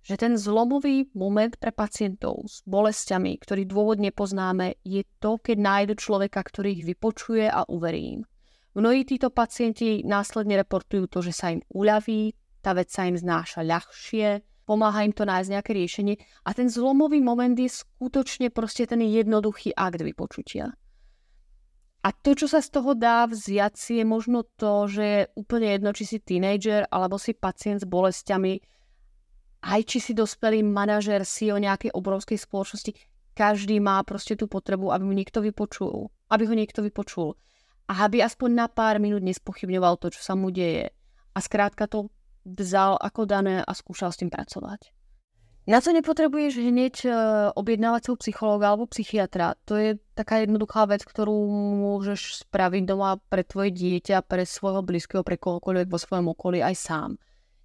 že 0.04 0.20
ten 0.20 0.36
zlomový 0.36 1.08
moment 1.16 1.56
pre 1.56 1.72
pacientov 1.72 2.44
s 2.44 2.60
bolestiami, 2.68 3.40
ktorý 3.40 3.64
dôvod 3.64 4.04
nepoznáme, 4.04 4.76
je 4.84 5.00
to, 5.16 5.40
keď 5.40 5.56
nájdu 5.56 5.94
človeka, 5.96 6.44
ktorý 6.44 6.76
ich 6.76 6.84
vypočuje 6.84 7.48
a 7.48 7.64
uverí 7.72 8.20
im. 8.20 8.28
Mnohí 8.74 9.06
títo 9.06 9.30
pacienti 9.30 10.02
následne 10.02 10.58
reportujú 10.58 11.06
to, 11.06 11.22
že 11.22 11.30
sa 11.30 11.54
im 11.54 11.62
uľaví, 11.70 12.34
tá 12.58 12.74
vec 12.74 12.90
sa 12.90 13.06
im 13.06 13.14
znáša 13.14 13.62
ľahšie, 13.62 14.42
pomáha 14.66 15.06
im 15.06 15.14
to 15.14 15.22
nájsť 15.22 15.52
nejaké 15.52 15.72
riešenie 15.76 16.14
a 16.42 16.50
ten 16.56 16.66
zlomový 16.66 17.22
moment 17.22 17.54
je 17.54 17.70
skutočne 17.70 18.50
proste 18.50 18.88
ten 18.90 18.98
jednoduchý 19.04 19.76
akt 19.78 20.02
vypočutia. 20.02 20.74
A 22.04 22.12
to, 22.12 22.36
čo 22.36 22.50
sa 22.50 22.60
z 22.60 22.68
toho 22.68 22.92
dá 22.92 23.24
vziať 23.24 23.72
si, 23.80 23.92
je 23.96 24.04
možno 24.04 24.44
to, 24.60 24.84
že 24.90 25.04
je 25.04 25.22
úplne 25.40 25.72
jedno, 25.72 25.90
či 25.96 26.04
si 26.04 26.18
tínejžer 26.20 26.90
alebo 26.92 27.16
si 27.16 27.32
pacient 27.32 27.80
s 27.80 27.88
bolestiami, 27.88 28.60
aj 29.64 29.80
či 29.88 29.98
si 30.04 30.12
dospelý 30.12 30.60
manažer 30.60 31.24
si 31.24 31.48
o 31.48 31.56
nejakej 31.56 31.96
obrovskej 31.96 32.36
spoločnosti, 32.36 32.92
každý 33.32 33.80
má 33.80 34.04
proste 34.04 34.36
tú 34.36 34.44
potrebu, 34.44 34.92
aby 34.92 35.04
mu 35.06 35.16
niekto 35.16 35.40
vypočul, 35.40 36.12
aby 36.28 36.44
ho 36.44 36.54
niekto 36.54 36.84
vypočul. 36.84 37.40
A 37.84 38.08
aby 38.08 38.24
aspoň 38.24 38.50
na 38.64 38.66
pár 38.70 38.96
minút 38.96 39.20
nespochybňoval 39.20 40.00
to, 40.00 40.08
čo 40.08 40.20
sa 40.24 40.32
mu 40.32 40.48
deje. 40.48 40.88
A 41.34 41.38
skrátka 41.40 41.84
to 41.84 42.08
vzal 42.44 42.96
ako 43.00 43.24
dané 43.28 43.60
a 43.60 43.72
skúšal 43.72 44.12
s 44.12 44.20
tým 44.20 44.32
pracovať. 44.32 44.92
Na 45.64 45.80
to 45.80 45.96
nepotrebuješ 45.96 46.60
hneď 46.60 46.94
e, 47.08 47.10
objednávať 47.56 48.00
svoj 48.04 48.18
psychológa 48.20 48.68
alebo 48.68 48.84
psychiatra. 48.84 49.56
To 49.64 49.80
je 49.80 49.96
taká 50.12 50.44
jednoduchá 50.44 50.84
vec, 50.84 51.00
ktorú 51.08 51.32
môžeš 51.80 52.44
spraviť 52.44 52.84
doma 52.84 53.16
pre 53.32 53.48
tvoje 53.48 53.72
dieťa, 53.72 54.28
pre 54.28 54.44
svojho 54.44 54.84
blízkeho, 54.84 55.24
pre 55.24 55.40
kohokoľvek 55.40 55.88
vo 55.88 55.96
svojom 55.96 56.36
okolí 56.36 56.60
aj 56.60 56.76
sám. 56.76 57.10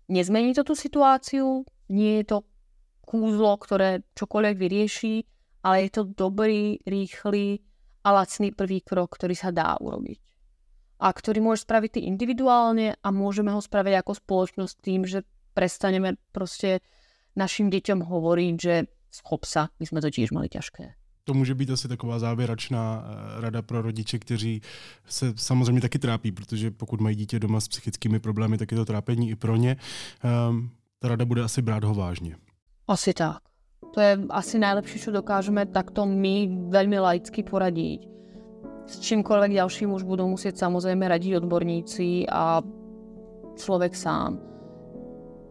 Nezmení 0.07 0.55
to 0.55 0.63
tú 0.63 0.79
situáciu, 0.79 1.67
nie 1.91 2.23
je 2.23 2.39
to 2.39 2.47
kúzlo, 3.03 3.59
ktoré 3.59 4.07
čokoľvek 4.15 4.55
vyrieši, 4.55 5.15
ale 5.67 5.83
je 5.83 5.89
to 5.91 6.03
dobrý, 6.07 6.79
rýchly 6.87 7.59
a 8.03 8.09
lacný 8.11 8.51
prvý 8.51 8.81
krok, 8.81 9.15
ktorý 9.15 9.35
sa 9.35 9.51
dá 9.51 9.75
urobiť. 9.79 10.19
A 10.99 11.07
ktorý 11.15 11.39
môžeš 11.39 11.63
spraviť 11.63 11.91
ty 11.95 11.99
individuálne 12.07 12.95
a 12.99 13.07
môžeme 13.11 13.51
ho 13.55 13.61
spraviť 13.63 14.03
ako 14.03 14.11
spoločnosť 14.19 14.75
tým, 14.83 15.07
že 15.07 15.23
prestaneme 15.53 16.19
proste 16.31 16.83
našim 17.35 17.71
deťom 17.71 18.03
hovoriť, 18.03 18.55
že 18.59 18.75
schop 19.11 19.45
sa, 19.45 19.71
my 19.79 19.85
jsme 19.85 20.01
to 20.01 20.09
tiež 20.09 20.31
mali 20.31 20.49
ťažké. 20.49 20.93
To 21.23 21.33
může 21.33 21.55
být 21.55 21.69
asi 21.69 21.87
taková 21.87 22.19
závěračná 22.19 23.03
eh, 23.03 23.41
rada 23.41 23.61
pro 23.61 23.81
rodiče, 23.81 24.19
kteří 24.19 24.61
se 25.05 25.33
samozřejmě 25.35 25.81
taky 25.81 25.99
trápí, 25.99 26.31
protože 26.31 26.71
pokud 26.71 27.01
mají 27.01 27.15
dítě 27.15 27.39
doma 27.39 27.59
s 27.59 27.67
psychickými 27.67 28.19
problémy, 28.19 28.57
tak 28.57 28.71
je 28.71 28.77
to 28.77 28.85
trápení 28.85 29.29
i 29.29 29.35
pro 29.35 29.55
ně. 29.55 29.77
Um, 30.49 30.71
ta 30.99 31.07
rada 31.07 31.25
bude 31.25 31.43
asi 31.43 31.61
brát 31.61 31.83
ho 31.83 31.93
vážně. 31.93 32.35
Asi 32.87 33.13
tak. 33.13 33.48
To 33.79 33.97
je 33.97 34.11
asi 34.29 34.55
najlepšie, 34.61 35.09
čo 35.09 35.15
dokážeme 35.15 35.65
takto 35.65 36.05
my 36.05 36.69
veľmi 36.69 36.97
laicky 36.99 37.41
poradiť. 37.41 38.05
S 38.89 39.01
čímkoľvek 39.05 39.57
ďalším 39.57 39.93
už 39.93 40.05
budú 40.05 40.25
musieť 40.29 40.61
samozrejme 40.61 41.05
radiť 41.05 41.41
odborníci 41.41 42.29
a 42.29 42.61
človek 43.57 43.93
sám. 43.93 44.41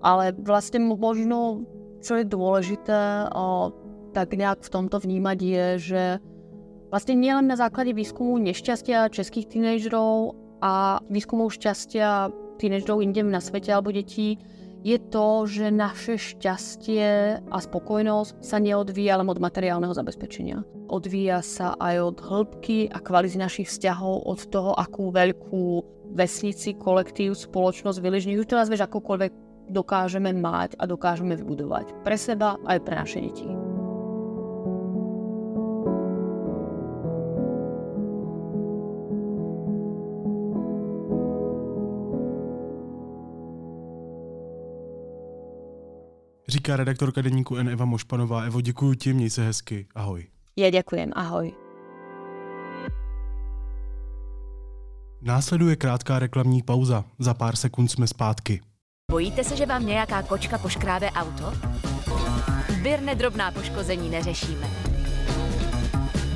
Ale 0.03 0.35
vlastne 0.39 0.79
možno 0.83 1.67
čo 1.99 2.19
je 2.19 2.25
dôležité 2.27 3.27
o, 3.35 3.75
tak 4.15 4.35
nejak 4.35 4.63
v 4.63 4.73
tomto 4.73 5.03
vnímať 5.03 5.39
je, 5.39 5.67
že 5.79 6.03
vlastne 6.95 7.19
nielen 7.19 7.51
na 7.51 7.59
základe 7.59 7.91
výskumu 7.91 8.39
nešťastia 8.39 9.11
českých 9.11 9.51
tínežerov 9.51 10.39
a 10.63 11.03
výskumov 11.11 11.55
šťastia 11.55 12.31
tínežerov 12.59 13.03
inde 13.03 13.23
na 13.27 13.43
svete 13.43 13.71
alebo 13.75 13.95
detí, 13.95 14.39
je 14.87 14.99
to, 15.11 15.47
že 15.47 15.75
naše 15.75 16.15
šťastie 16.17 17.07
a 17.43 17.57
spokojnosť 17.59 18.39
sa 18.39 18.63
neodvíja 18.63 19.19
len 19.19 19.27
od 19.27 19.43
materiálneho 19.43 19.91
zabezpečenia. 19.91 20.63
Odvíja 20.89 21.43
sa 21.43 21.75
aj 21.77 21.97
od 22.15 22.19
hĺbky 22.23 22.89
a 22.89 23.03
kvality 23.03 23.37
našich 23.37 23.69
vzťahov, 23.69 24.25
od 24.25 24.41
toho, 24.49 24.73
akú 24.79 25.11
veľkú 25.11 25.67
vesnici, 26.15 26.73
kolektív, 26.79 27.37
spoločnosť, 27.37 27.99
vyližní. 28.01 28.39
Už 28.41 28.49
teraz 28.49 28.73
vieš, 28.73 28.87
akokoľvek 28.89 29.33
dokážeme 29.69 30.33
mať 30.33 30.81
a 30.81 30.89
dokážeme 30.89 31.37
vybudovať 31.37 31.93
pre 32.01 32.17
seba 32.17 32.57
aj 32.65 32.79
pre 32.89 32.95
naše 32.97 33.21
deti. 33.21 33.78
Říká 46.49 46.77
redaktorka 46.77 47.23
deníku 47.23 47.57
N. 47.57 47.69
Eva 47.69 47.85
Mošpanová. 47.85 48.43
Evo, 48.43 48.61
děkuji 48.61 48.95
ti, 48.95 49.13
měj 49.13 49.31
se 49.31 49.45
hezky. 49.45 49.87
Ahoj. 49.95 50.27
Ja 50.59 50.75
ďakujem, 50.75 51.15
ahoj. 51.15 51.55
Následuje 55.23 55.77
krátká 55.77 56.19
reklamní 56.19 56.63
pauza. 56.63 57.05
Za 57.19 57.35
pár 57.35 57.57
sekund 57.57 57.89
jsme 57.89 58.07
zpátky. 58.07 58.61
Bojíte 59.11 59.45
se, 59.45 59.57
že 59.57 59.67
vám 59.67 59.87
nějaká 59.87 60.23
kočka 60.23 60.59
poškrábe 60.59 61.11
auto? 61.11 61.53
Birne 62.83 63.15
drobná 63.15 63.51
poškození 63.51 64.11
neřešíme. 64.11 64.67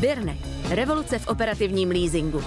Birne. 0.01 0.37
Revoluce 0.71 1.19
v 1.19 1.29
operativním 1.29 1.91
leasingu. 1.91 2.43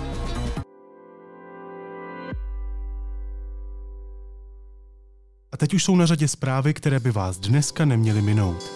A 5.56 5.58
teď 5.58 5.74
už 5.74 5.84
jsou 5.84 5.96
na 5.96 6.06
řadě 6.06 6.28
zprávy, 6.28 6.74
které 6.74 7.00
by 7.00 7.12
vás 7.12 7.38
dneska 7.38 7.86
neměly 7.86 8.22
minout. 8.22 8.72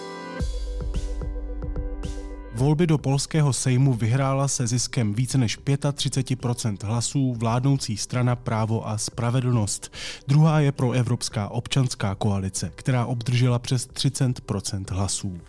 Volby 2.54 2.86
do 2.86 2.98
polského 2.98 3.52
sejmu 3.52 3.94
vyhrála 3.94 4.48
se 4.48 4.66
ziskem 4.66 5.14
více 5.14 5.38
než 5.38 5.58
35 5.94 6.82
hlasů 6.82 7.34
vládnoucí 7.34 7.96
strana 7.96 8.36
Právo 8.36 8.88
a 8.88 8.98
spravedlnost. 8.98 9.92
Druhá 10.28 10.60
je 10.60 10.72
pro 10.72 10.92
Evropská 10.92 11.48
občanská 11.48 12.14
koalice, 12.14 12.72
která 12.74 13.06
obdržela 13.06 13.58
přes 13.58 13.86
30 13.86 14.90
hlasů. 14.90 15.40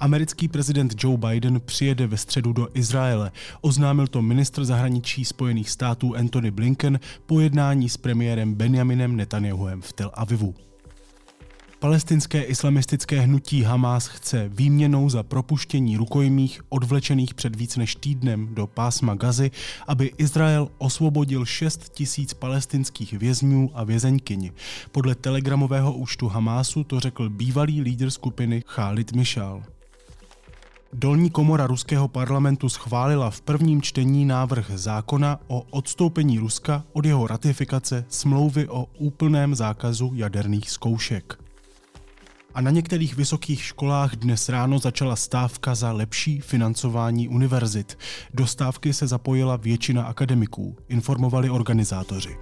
Americký 0.00 0.48
prezident 0.48 0.94
Joe 1.04 1.16
Biden 1.16 1.60
přijede 1.60 2.06
ve 2.06 2.16
středu 2.16 2.52
do 2.52 2.68
Izraele. 2.74 3.32
Oznámil 3.60 4.06
to 4.06 4.22
ministr 4.22 4.64
zahraničí 4.64 5.24
Spojených 5.24 5.70
států 5.70 6.16
Anthony 6.16 6.50
Blinken 6.50 7.00
po 7.26 7.40
jednání 7.40 7.88
s 7.88 7.96
premiérem 7.96 8.54
Benjaminem 8.54 9.16
Netanyahuem 9.16 9.82
v 9.82 9.92
Tel 9.92 10.10
Avivu. 10.14 10.54
Palestinské 11.78 12.42
islamistické 12.42 13.20
hnutí 13.20 13.62
Hamas 13.62 14.06
chce 14.06 14.48
výměnou 14.48 15.08
za 15.10 15.22
propuštění 15.22 15.96
rukojmích 15.96 16.60
odvlečených 16.68 17.34
před 17.34 17.56
víc 17.56 17.76
než 17.76 17.94
týdnem 17.94 18.54
do 18.54 18.66
pásma 18.66 19.14
Gazy, 19.14 19.50
aby 19.86 20.12
Izrael 20.18 20.68
osvobodil 20.78 21.44
6 21.44 21.88
tisíc 21.88 22.34
palestinských 22.34 23.12
vězňů 23.12 23.70
a 23.74 23.84
vězeňkyni. 23.84 24.52
Podle 24.92 25.14
telegramového 25.14 25.92
účtu 25.92 26.28
Hamásu 26.28 26.84
to 26.84 27.00
řekl 27.00 27.28
bývalý 27.30 27.80
lídr 27.80 28.10
skupiny 28.10 28.62
Khalid 28.66 29.12
Mishal. 29.12 29.62
Dolní 30.98 31.30
komora 31.30 31.66
ruského 31.66 32.08
parlamentu 32.08 32.68
schválila 32.68 33.30
v 33.30 33.40
prvním 33.40 33.82
čtení 33.82 34.24
návrh 34.24 34.70
zákona 34.74 35.40
o 35.46 35.60
odstoupení 35.70 36.38
Ruska 36.38 36.84
od 36.92 37.04
jeho 37.04 37.26
ratifikace 37.26 38.04
smlouvy 38.08 38.68
o 38.68 38.86
úplném 38.98 39.54
zákazu 39.54 40.10
jaderných 40.14 40.70
zkoušek 40.70 41.38
a 42.54 42.60
na 42.60 42.70
některých 42.70 43.16
vysokých 43.16 43.64
školách 43.64 44.16
dnes 44.16 44.48
ráno 44.48 44.78
začala 44.78 45.16
stávka 45.16 45.74
za 45.74 45.92
lepší 45.92 46.40
financování 46.40 47.28
univerzit. 47.28 47.98
Do 48.34 48.46
stávky 48.46 48.92
se 48.92 49.06
zapojila 49.06 49.56
většina 49.56 50.02
akademiků, 50.02 50.76
informovali 50.88 51.50
organizátoři. 51.50 52.36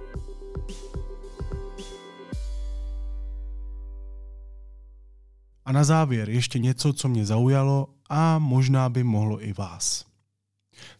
A 5.65 5.71
na 5.71 5.83
závěr 5.83 6.29
ještě 6.29 6.59
něco, 6.59 6.93
co 6.93 7.07
mě 7.07 7.25
zaujalo 7.25 7.87
a 8.09 8.39
možná 8.39 8.89
by 8.89 9.03
mohlo 9.03 9.43
i 9.43 9.53
vás. 9.53 10.05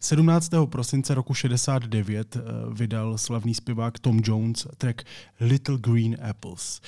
17. 0.00 0.50
prosince 0.64 1.14
roku 1.14 1.34
69 1.34 2.36
eh, 2.36 2.40
vydal 2.72 3.18
slavný 3.18 3.54
zpěvák 3.54 3.98
Tom 3.98 4.20
Jones 4.24 4.66
track 4.78 5.02
Little 5.40 5.78
Green 5.78 6.16
Apples. 6.30 6.80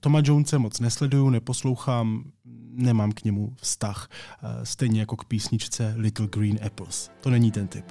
Toma 0.00 0.20
Jonese 0.24 0.58
moc 0.58 0.80
nesleduju, 0.80 1.30
neposlouchám, 1.30 2.24
nemám 2.70 3.12
k 3.12 3.24
němu 3.24 3.54
vztah. 3.56 4.08
Eh, 4.10 4.66
stejně 4.66 5.00
jako 5.00 5.16
k 5.16 5.24
písničce 5.24 5.94
Little 5.96 6.26
Green 6.26 6.58
Apples. 6.66 7.10
To 7.20 7.30
není 7.30 7.50
ten 7.50 7.68
typ. 7.68 7.84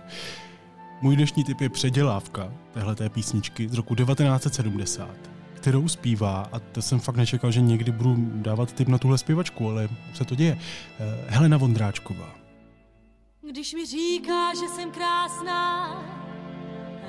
Můj 1.01 1.15
dnešní 1.15 1.43
typ 1.43 1.61
je 1.61 1.69
předělávka 1.69 2.53
téhleté 2.73 3.09
písničky 3.09 3.69
z 3.69 3.73
roku 3.73 3.95
1970, 3.95 5.09
kterou 5.65 5.87
zpívá, 5.87 6.49
a 6.51 6.59
to 6.59 6.81
jsem 6.81 6.99
fakt 6.99 7.15
nečekal, 7.15 7.51
že 7.51 7.61
někdy 7.61 7.91
budu 7.91 8.15
dávat 8.19 8.73
tip 8.73 8.87
na 8.87 8.97
tuhle 8.97 9.17
zpěvačku, 9.17 9.69
ale 9.69 9.89
se 10.13 10.25
to 10.25 10.35
děje, 10.35 10.57
eh, 10.99 11.25
Helena 11.27 11.57
Vondráčková. 11.57 12.35
Když 13.51 13.73
mi 13.73 13.85
říká, 13.85 14.53
že 14.53 14.67
jsem 14.75 14.91
krásná, 14.91 15.87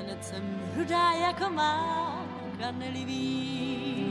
hned 0.01 0.25
jsem 0.25 0.43
hrudá 0.73 1.11
jako 1.11 1.49
má, 1.49 2.25
kanelivý. 2.59 4.05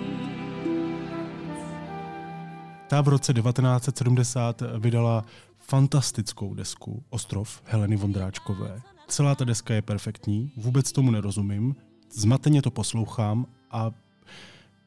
Ta 2.89 3.01
v 3.01 3.09
roce 3.09 3.33
1970 3.35 4.63
vydala 4.79 5.25
fantastickou 5.59 6.55
desku 6.55 7.05
Ostrov 7.11 7.63
Heleny 7.65 7.97
Vondráčkové. 7.97 8.83
Celá 9.09 9.35
ta 9.35 9.45
deska 9.45 9.75
je 9.75 9.83
perfektní, 9.83 10.53
vůbec 10.57 10.93
tomu 10.93 11.11
nerozumím, 11.11 11.77
zmateně 12.11 12.63
to 12.63 12.71
poslouchám 12.71 13.47
a 13.71 13.91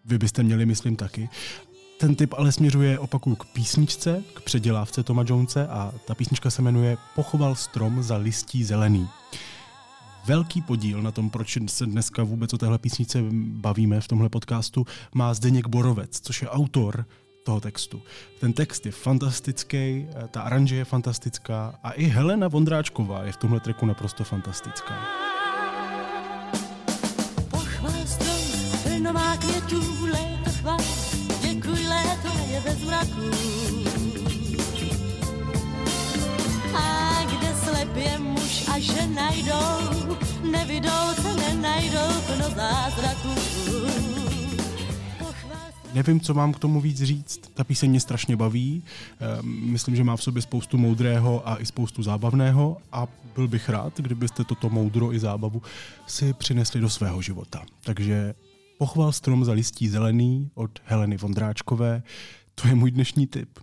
vy 0.06 0.18
byste 0.18 0.44
měli, 0.44 0.66
myslím, 0.66 0.96
taky. 0.96 1.30
Ten 2.00 2.16
typ 2.16 2.34
ale 2.38 2.52
směřuje, 2.52 3.00
opakuju, 3.00 3.36
k 3.36 3.46
písničce, 3.46 4.24
k 4.34 4.42
předělávce 4.42 5.04
Toma 5.04 5.24
Jonese 5.28 5.68
a 5.68 5.94
ta 6.08 6.16
písnička 6.16 6.50
se 6.50 6.62
jmenuje 6.62 6.98
Pochoval 7.16 7.56
strom 7.56 8.04
za 8.04 8.18
listí 8.18 8.64
zelený. 8.64 9.10
Velký 10.26 10.62
podíl 10.62 11.02
na 11.02 11.12
tom, 11.12 11.30
proč 11.30 11.58
se 11.68 11.86
dneska 11.86 12.24
vůbec 12.24 12.54
o 12.54 12.58
téhle 12.58 12.78
písnice 12.78 13.20
bavíme 13.32 14.02
v 14.02 14.08
tomhle 14.08 14.30
podcastu, 14.30 14.86
má 15.16 15.34
Zdeněk 15.34 15.68
Borovec, 15.68 16.20
což 16.20 16.42
je 16.42 16.50
autor 16.50 17.06
toho 17.44 17.60
textu. 17.60 18.02
Ten 18.40 18.54
text 18.54 18.86
je 18.86 18.92
fantastický, 18.92 20.08
ta 20.32 20.42
aranže 20.42 20.76
je 20.76 20.86
fantastická 20.86 21.80
a 21.84 21.92
i 21.92 22.04
Helena 22.06 22.48
Vondráčková 22.48 23.24
je 23.24 23.32
v 23.32 23.38
tomhle 23.38 23.60
treku 23.60 23.86
naprosto 23.86 24.24
fantastická. 24.24 24.94
Pochval 27.50 27.92
trnová 29.10 29.38
květů, 29.38 30.06
léto 30.06 30.52
chval, 30.60 30.78
děkuj 31.42 31.88
léto 31.88 32.52
je 32.52 32.62
bez 32.62 32.84
mraků. 32.84 33.30
A 36.76 37.26
kde 37.26 37.56
slepě 37.64 38.20
muž 38.20 38.66
a 38.74 38.80
žena 38.80 39.34
jdou, 39.34 40.18
nevidou 40.52 41.14
se 41.22 41.36
nenajdou 41.36 42.22
plno 42.26 42.50
zázraků. 42.56 43.36
Nevím, 45.94 46.20
co 46.20 46.34
mám 46.34 46.54
k 46.54 46.60
tomu 46.60 46.82
víc 46.82 47.04
říct. 47.04 47.40
Ta 47.54 47.64
píseň 47.64 47.90
mě 47.90 48.00
strašně 48.00 48.36
baví. 48.36 48.84
Ehm, 49.20 49.72
myslím, 49.72 49.96
že 49.96 50.04
má 50.04 50.16
v 50.16 50.24
sobě 50.24 50.42
spoustu 50.42 50.78
moudrého 50.78 51.50
a 51.50 51.62
i 51.62 51.66
spoustu 51.66 52.04
zábavného 52.04 52.78
a 52.92 53.08
byl 53.36 53.48
bych 53.48 53.70
rád, 53.70 53.94
kdybyste 53.98 54.44
toto 54.44 54.70
moudro 54.70 55.14
i 55.14 55.20
zábavu 55.20 55.62
si 56.08 56.34
přinesli 56.34 56.82
do 56.82 56.90
svého 56.90 57.22
života. 57.22 57.64
Takže 57.84 58.34
pochval 58.80 59.12
strom 59.12 59.46
za 59.46 59.52
listí 59.52 59.90
zelený 59.90 60.52
od 60.56 60.80
Heleny 60.84 61.18
Vondráčkové. 61.18 62.04
To 62.56 62.68
je 62.68 62.76
můj 62.76 62.92
dnešní 62.92 63.28
tip. 63.28 63.60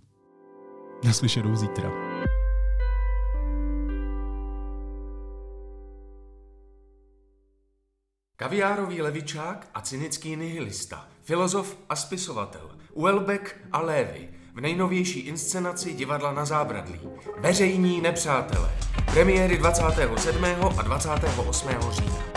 Naslyšenou 1.03 1.55
zítra. 1.55 1.91
Kaviárový 8.35 9.01
levičák 9.01 9.69
a 9.73 9.81
cynický 9.81 10.35
nihilista, 10.35 11.07
filozof 11.23 11.77
a 11.89 11.95
spisovatel, 11.95 12.69
Uelbek 12.93 13.67
a 13.71 13.81
Lévy, 13.81 14.29
v 14.53 14.61
nejnovější 14.61 15.19
inscenaci 15.19 15.93
divadla 15.93 16.33
na 16.33 16.45
zábradlí. 16.45 16.99
Veřejní 17.37 18.01
nepřátelé. 18.01 18.71
Premiéry 19.05 19.57
27. 19.57 20.45
a 20.77 20.81
28. 20.81 21.69
října. 21.91 22.36